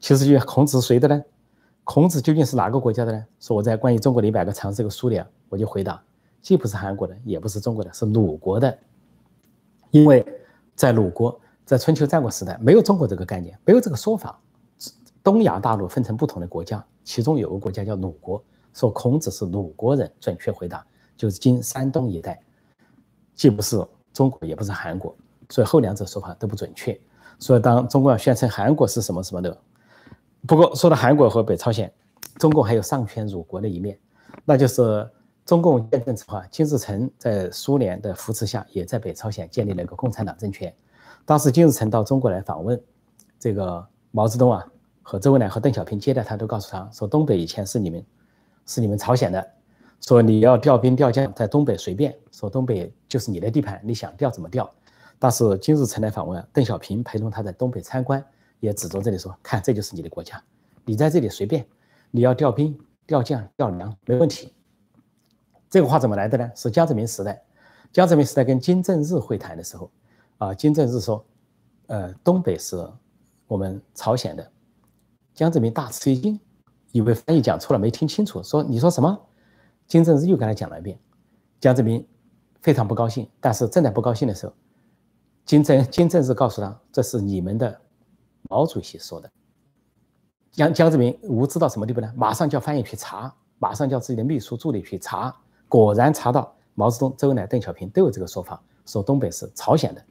[0.00, 1.22] 其实就孔子是谁的呢？
[1.84, 3.26] 孔子究竟是哪个国家的呢？
[3.38, 6.02] 说我在关于中国的一百个常识这个书里啊，我就回答，
[6.40, 8.78] 既不是韩国的，也不是中国的，是鲁国的。
[9.90, 10.24] 因为
[10.74, 14.38] 在鲁国，在春秋战国时代没有中国这个概念，没有这个说法。
[15.22, 18.44] 东亚大陆分成不同的国家，其中有个国家叫鲁国，
[18.74, 20.86] 说孔子是鲁国人，准确回答。
[21.16, 22.38] 就是今山东一带，
[23.34, 25.16] 既不是中国，也不是韩国，
[25.48, 27.00] 所以后两者说法都不准确。
[27.38, 29.56] 所以当中共要宣称韩国是什么什么的，
[30.46, 31.90] 不过说到韩国和北朝鲜，
[32.36, 33.98] 中共还有丧权辱国的一面，
[34.44, 35.08] 那就是
[35.46, 40.74] 中共建政之后，金日成在苏联的扶持下，也在北朝鲜建立了一个共产党政权。
[41.26, 42.80] 当时金日成到中国来访问，
[43.38, 44.64] 这个毛泽东啊
[45.02, 48.04] 和周恩来和邓小平接待他，都告诉他说，东北以前是你们，
[48.66, 49.50] 是你们朝鲜的。
[50.00, 54.70] 说你要调兵调将在东北随便，说东北就是你的地盘，你想调怎么调。
[55.18, 58.22] 但是金日成来访问，邓小平陪同他在东北参观，
[58.60, 60.42] 也指着这里说：“看，这就是你的国家，
[60.84, 61.66] 你在这里随便，
[62.10, 64.52] 你要调兵调将调粮没问题。”
[65.70, 66.50] 这个话怎么来的呢？
[66.54, 67.42] 是江泽民时代，
[67.90, 69.90] 江泽民时代跟金正日会谈的时候，
[70.38, 71.24] 啊，金正日说
[71.86, 72.86] ：“呃，东北是
[73.46, 74.50] 我们朝鲜的。”
[75.34, 76.38] 江泽民大吃一惊，
[76.92, 79.18] 以为翻译讲错了，没听清楚，说：“你说什么？”
[79.86, 80.98] 金正日又跟他讲了一遍，
[81.60, 82.06] 江泽民
[82.62, 83.28] 非常不高兴。
[83.40, 84.52] 但是正在不高兴的时候，
[85.44, 87.80] 金正金正日告诉他：“这是你们的
[88.48, 89.30] 毛主席说的。”
[90.52, 92.12] 江江泽民无知到什么地步呢？
[92.16, 95.34] 马上叫翻译去查，马上叫自己的秘书助理去查，
[95.68, 100.04] 果然查到毛泽东、周恩来、邓小平都有这个说法，说东北是朝鲜的，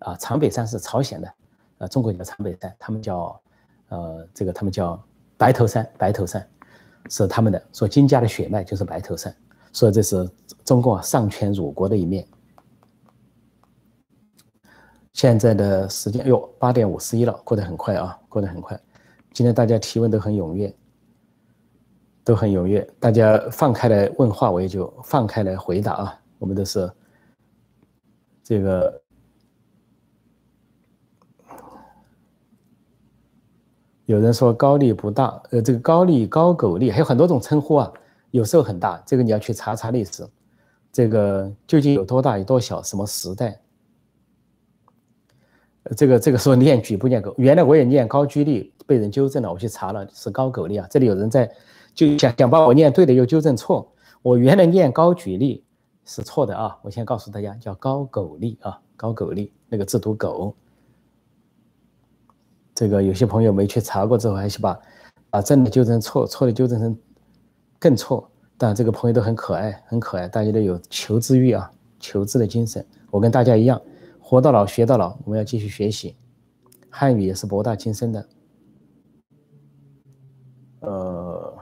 [0.00, 1.34] 啊，长北山是朝鲜的，
[1.78, 3.40] 呃，中国叫长北山，他们叫，
[3.88, 5.02] 呃，这个他们叫
[5.36, 6.46] 白头山，白头山。
[7.08, 9.34] 是他们的说金家的血脉就是白头山，
[9.72, 10.30] 所以这是
[10.66, 12.28] 中共啊丧权辱国的一面。
[15.14, 18.78] 现在的时间，哟，八点五十一了，过得很快啊，过得很快。
[19.32, 20.72] 今天大家提问都很踊跃，
[22.22, 26.20] 都很踊跃，大家放开来问话，我也就放开来回答啊。
[26.38, 26.92] 我们都是
[28.44, 29.02] 这个。
[34.10, 37.92] 有人说高丽不大，呃，这个高丽、高句丽还有很多种称呼啊，
[38.32, 40.26] 有时候很大，这个你要去查查历史，
[40.90, 43.60] 这个究竟有多大、有多小，什么时代？
[45.96, 50.88] 这个这个说念举不念狗，原来我也念高句丽，被人纠正了，我去查了是高句丽啊。
[50.90, 51.48] 这里有人在
[51.94, 53.92] 就想想把我念对的又纠正错，
[54.22, 55.64] 我原来念高句丽
[56.04, 60.52] 是错的啊，我先告诉大家叫高句丽啊，高句丽那个字读狗。
[62.80, 64.80] 这个有些朋友没去查过之后，还是把
[65.28, 66.98] 把正的纠正错，错的纠正成
[67.78, 68.26] 更错。
[68.56, 72.82] 但这个朋友都很可爱，很可爱，大家都有求知欲啊，求知的精神。
[73.10, 73.78] 我跟大家一样，
[74.18, 76.16] 活到老学到老，我们要继续学习。
[76.88, 78.28] 汉语也是博大精深的。
[80.80, 81.54] 呃，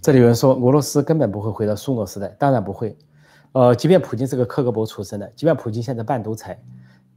[0.00, 2.98] 这里有人说俄罗斯根本不会回到苏俄时代，当然不会。
[3.52, 6.60] 呃，即便普京是个克格勃出身的，即便普京现在半独裁。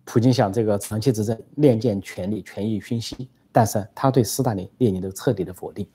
[0.03, 5.87] 普京想这个长期执政，练剑权力，权益熏心，但是他对斯大林、列宁都彻底的否定。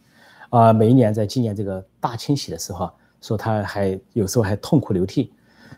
[0.51, 2.91] 啊，每一年在纪念这个大清洗的时候，
[3.21, 5.33] 说他还有时候还痛哭流涕，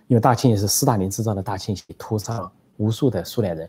[0.07, 3.69] 因为大清洗是斯大林制造的大清洗，屠杀了无数的苏联人，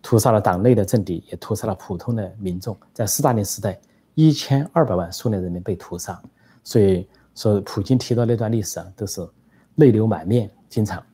[0.00, 2.76] 屠杀了党内的政敌，也屠杀了普通的民众。
[2.94, 3.78] 在斯大林时代，
[4.14, 6.22] 一千二百万苏联人民被屠杀，
[6.62, 9.28] 所以说普京提到那段历史啊，都是
[9.74, 11.04] 泪流满面，经常。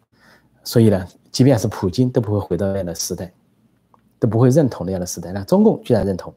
[0.62, 1.08] 所以呢。
[1.32, 3.32] 即便是普京都不会回到那样的时代，
[4.20, 5.32] 都不会认同那样的时代。
[5.32, 6.32] 那中共居然认同，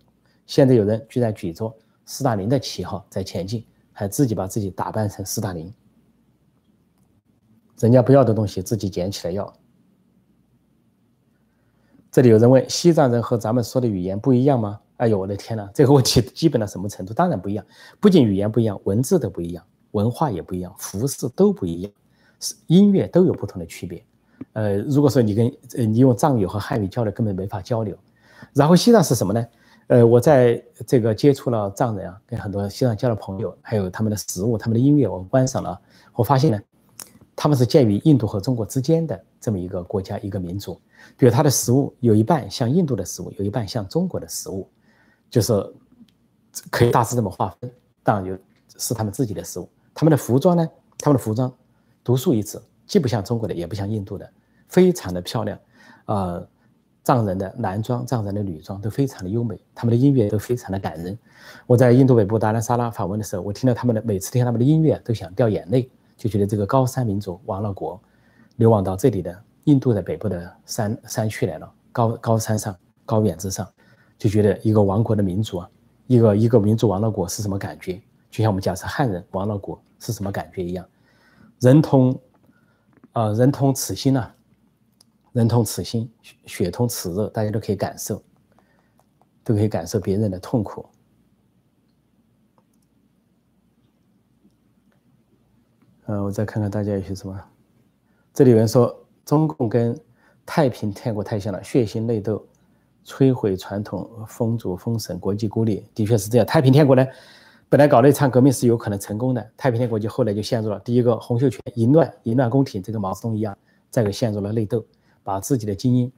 [0.48, 1.72] 现在有人居然举着
[2.06, 5.72] 斯大林的旗号在前进，还自己把自己打扮成斯大林。
[7.80, 9.54] 人家不要的东西自己捡起来要。
[12.10, 14.80] 这里有人问：西藏人和咱们说的语言不一样吗？
[14.96, 17.14] 哎呦，我的天呐，这个问题基本到什么程度？
[17.14, 17.66] 当然不一样，
[18.00, 21.92] 不仅语言不一样，文字都不一样，文化也不一样，服饰都不一样，
[22.68, 24.02] 音乐都有不同的区别。
[24.54, 27.98] 呃，如果说你跟呃你用藏语和汉语交流，根本没法交流。
[28.54, 29.46] 然后西藏是什么呢？
[29.88, 35.80] 呃，我在这个接触了藏人啊，跟很多西藏交了朋友，还有他们的食物、他们的音乐，我观赏了，
[36.14, 36.60] 我发现呢，
[37.36, 40.80] 他们是介于印度和中国之间的这么一个国家、一个民族。
[41.18, 44.68] 比如他的食物有一半像印度的食物，有一半像中国的食物，
[45.30, 45.54] 就是
[46.72, 47.70] 可以大致这么划分。
[48.02, 48.38] 当然有
[48.78, 49.70] 是他们自己的食物。
[49.94, 50.68] 他们的服装呢，
[50.98, 51.54] 他们的服装
[52.04, 54.30] 独树一帜，既不像中国的，也不像印度的，
[54.68, 55.60] 非常的漂亮，
[56.06, 56.48] 呃。
[57.06, 61.16] 藏人的男装、藏人的女装都非常的优美，他们的音乐都非常的感人。
[61.68, 68.02] 我在印度北部达兰萨拉访问的时候，我听到他们的每次听他们的音乐都想掉眼泪，就觉得这个高山民族亡了国，
[68.56, 72.76] 流亡到这里的印度的北部的山山区来了，高高山上、
[73.06, 73.72] 高原之上，
[74.18, 75.70] 就觉得一个亡国的民族啊，
[76.08, 78.02] 一个一个民族亡了国是什么感觉？
[78.32, 80.84] 就像我们假设汉人亡了国是什么感觉一样，
[81.60, 82.20] 人同，
[83.16, 84.30] 啊，人同此心呐。
[85.32, 86.10] 人同此心，
[86.46, 88.22] 血同此热，大家都可以感受，
[89.44, 90.86] 都可以感受别人的痛苦。
[96.08, 97.38] 嗯，我再看看大家有些什么。
[98.34, 99.98] 这里有人说，中共跟
[100.46, 102.46] 太平天国太像了，血腥内斗，
[103.06, 106.46] 摧毁传统，封祖封神，国际孤立，的确是这样。
[106.46, 107.06] 太平天国呢，
[107.76, 113.58] 本来搞了一场革命是有可能成功的，太平天国就后来就陷入了第一个洪秀全淫乱，淫乱宫廷，这个毛泽东一样，
[113.90, 114.82] 再个陷入了内斗。
[115.24, 116.10] 把自己的精英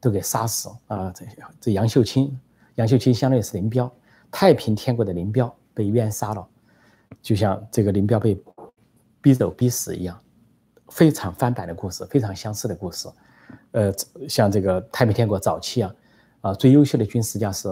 [0.00, 1.12] 都给杀死啊！
[1.14, 1.26] 这
[1.60, 2.34] 这杨秀清，
[2.76, 3.92] 杨秀清相当于是林彪，
[4.30, 6.48] 太平天国的林彪被冤杀了，
[7.20, 8.42] 就像这个林彪被
[9.20, 10.18] 逼走逼死一样，
[10.88, 13.06] 非常翻版的故事，非常相似的故事。
[13.72, 13.92] 呃，
[14.26, 15.94] 像这个太平天国早期啊，
[16.40, 17.68] 啊最优秀的军事家是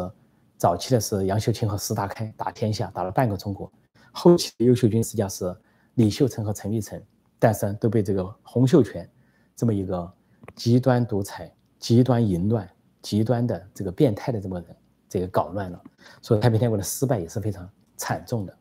[0.60, 3.72] 早期的是杨秀清和石达开打天下，打了半个中国。
[4.12, 5.56] 后期的优秀军事家是
[5.94, 7.02] 李秀成和陈玉成，
[7.38, 9.10] 但是都被这个洪秀全
[9.56, 10.12] 这么一个。
[10.56, 12.68] 极端独裁、极端淫乱、
[13.02, 14.76] 极端的这个变态的这么人，
[15.08, 15.80] 这个搞乱了，
[16.20, 18.58] 所以太平天国的失败也是非常惨重的。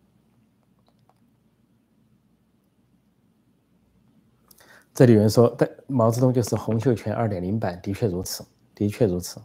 [4.93, 8.45] 这里有人说，但毛泽东就是洪秀全二点零版，的确如此，
[8.75, 9.41] 的确如此。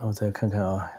[0.00, 0.90] 我再看看啊。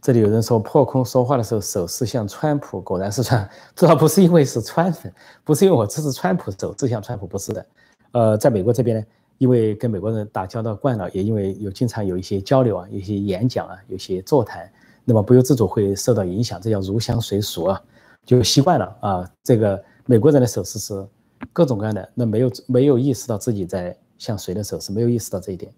[0.00, 5.10] 这里有人说破空说话的时候手势像川普，果然是川， 这倒不是因为是川粉，
[5.42, 7.66] 不是因为我支持川普手势像川普，不是的。
[8.12, 9.06] 呃，在美国这边呢，
[9.38, 14.70] 因为跟美国人打交道惯了，也因为有经常有一些交流啊，有些演讲啊，有些座谈，
[15.04, 17.82] 那么不由自主会受到影响，这叫入乡随俗啊，
[18.26, 19.30] 就习惯了啊。
[19.42, 21.06] 这个美国人的手势是
[21.50, 25.72] 各种各样的，那没有没有意识到自己在向谁的手势，没有意识到这一点。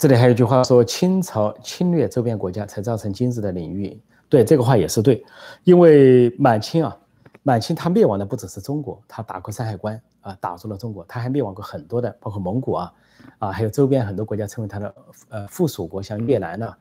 [0.00, 5.22] 这里还有一句话说：“清朝侵略周边国家，才造成今日的领域。”对这个话也是对，
[5.62, 6.96] 因为满清啊，
[7.42, 12.92] 满清他灭亡的不只是中国，他打过山海关啊，打入了中国，他还灭亡过很多的，包括蒙古啊，
[13.40, 14.94] 啊，还有周边很多国家成为他的
[15.28, 16.74] 呃附属国，像越南呢，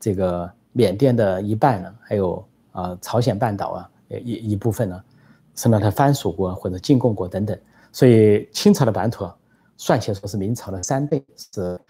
[0.00, 5.00] 这个缅甸的一半呢，还有啊朝鲜半岛啊一一部分呢，
[5.54, 7.56] 成了他藩属国或者进贡国等等。
[7.92, 9.36] 所以清朝的版图啊，
[9.76, 11.80] 算起来说是明朝的三倍是。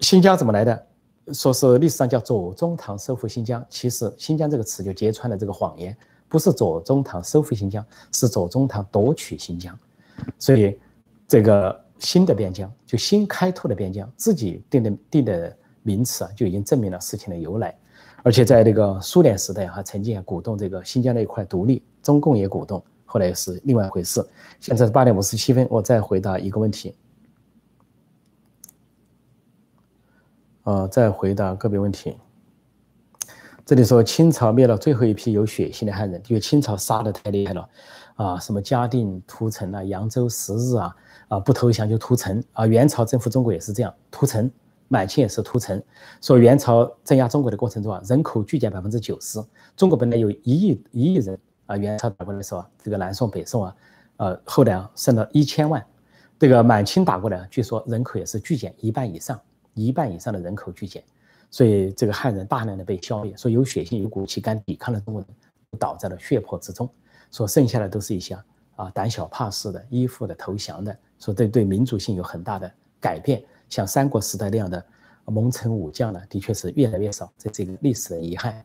[0.00, 0.86] 新疆怎么来的？
[1.32, 5.96] 说是历史上叫左宗棠收复新疆，其实“新疆”这个词就揭穿了这个谎言，
[6.28, 9.78] 不是左宗棠收复新疆，是左宗棠夺取新疆。
[10.38, 10.76] 所以，
[11.28, 17.72] 这个新的边疆，就新开拓的边疆，自己定的定的名词啊，就已经证明了事情的由来。
[18.22, 24.26] 而且在这个苏联时代哈，曾经也鼓动这个新疆那一块独立，中共也鼓动，后来是另外一回事。
[24.58, 26.96] 现在是八点五十七分，我再回答一个问题。
[30.64, 32.16] 呃，再回答个别问题。
[33.64, 37.68] 这里说清朝灭了最后一批有血性的汉人，因为清朝杀的太厉害了，
[38.16, 40.96] 啊，什么嘉定屠城啊，扬州十日啊，
[41.28, 42.66] 啊，不投降就屠城啊。
[42.66, 44.50] 元朝征服中国也是这样，屠城，
[44.88, 45.80] 满清也是屠城。
[46.20, 49.40] 说元朝镇压中国的过程中啊，人口剧减百分之九十。
[49.76, 53.76] 中国本来有一亿一亿人啊，元朝打过来的时候啊，这个南宋北宋啊，
[54.16, 55.84] 呃，后来啊剩了一千万。
[56.40, 59.40] 这个满清打过来，据说人口也是剧减一半以上。
[59.74, 61.02] 一半以上的人口巨减，
[61.50, 66.88] 所以这个汉人大量的被消灭，说有血性、有骨气、敢抵抗的中国人，倒在了血泊之中。
[67.30, 68.36] 说剩下的都是一些
[68.74, 70.96] 啊胆小怕事的、依附的、投降的。
[71.18, 73.42] 说这对民族性有很大的改变。
[73.68, 74.84] 像三国时代那样的
[75.26, 78.64] 蒙城武将呢，的确是越来越少，这是一个历史的遗憾。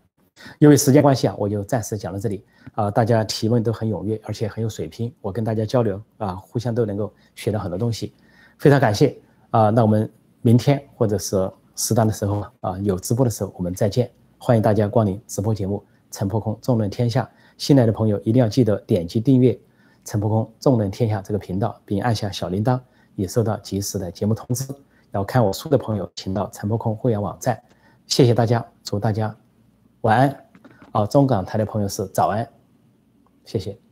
[0.58, 2.44] 因为时间关系啊，我就暂时讲到这里
[2.74, 2.90] 啊。
[2.90, 8.14] 大家提问都很踊跃，而且很有水平，我跟大家交流啊，互相都能够学到很多东西，
[8.58, 9.18] 非常感谢
[9.52, 9.70] 啊。
[9.70, 10.12] 那我们。
[10.46, 15.84] 明天或者是适当的时候啊，有直播的时候我们再见，欢迎大家光临直播节目。
[16.12, 17.28] 陈破空纵论天下。
[17.58, 19.60] 新来的朋友一定要记得点击订阅
[20.04, 22.80] 陈破空纵论天下这个频道，并按下小铃铛，
[23.16, 24.64] 以收到及时的节目通知。
[25.14, 27.60] 要看我书的朋友，请到陈破空会员网站。
[28.06, 29.36] 谢谢大家，祝大家
[30.02, 30.46] 晚安。
[30.92, 32.48] 啊，中港台的朋友是早安，
[33.46, 33.85] 谢谢。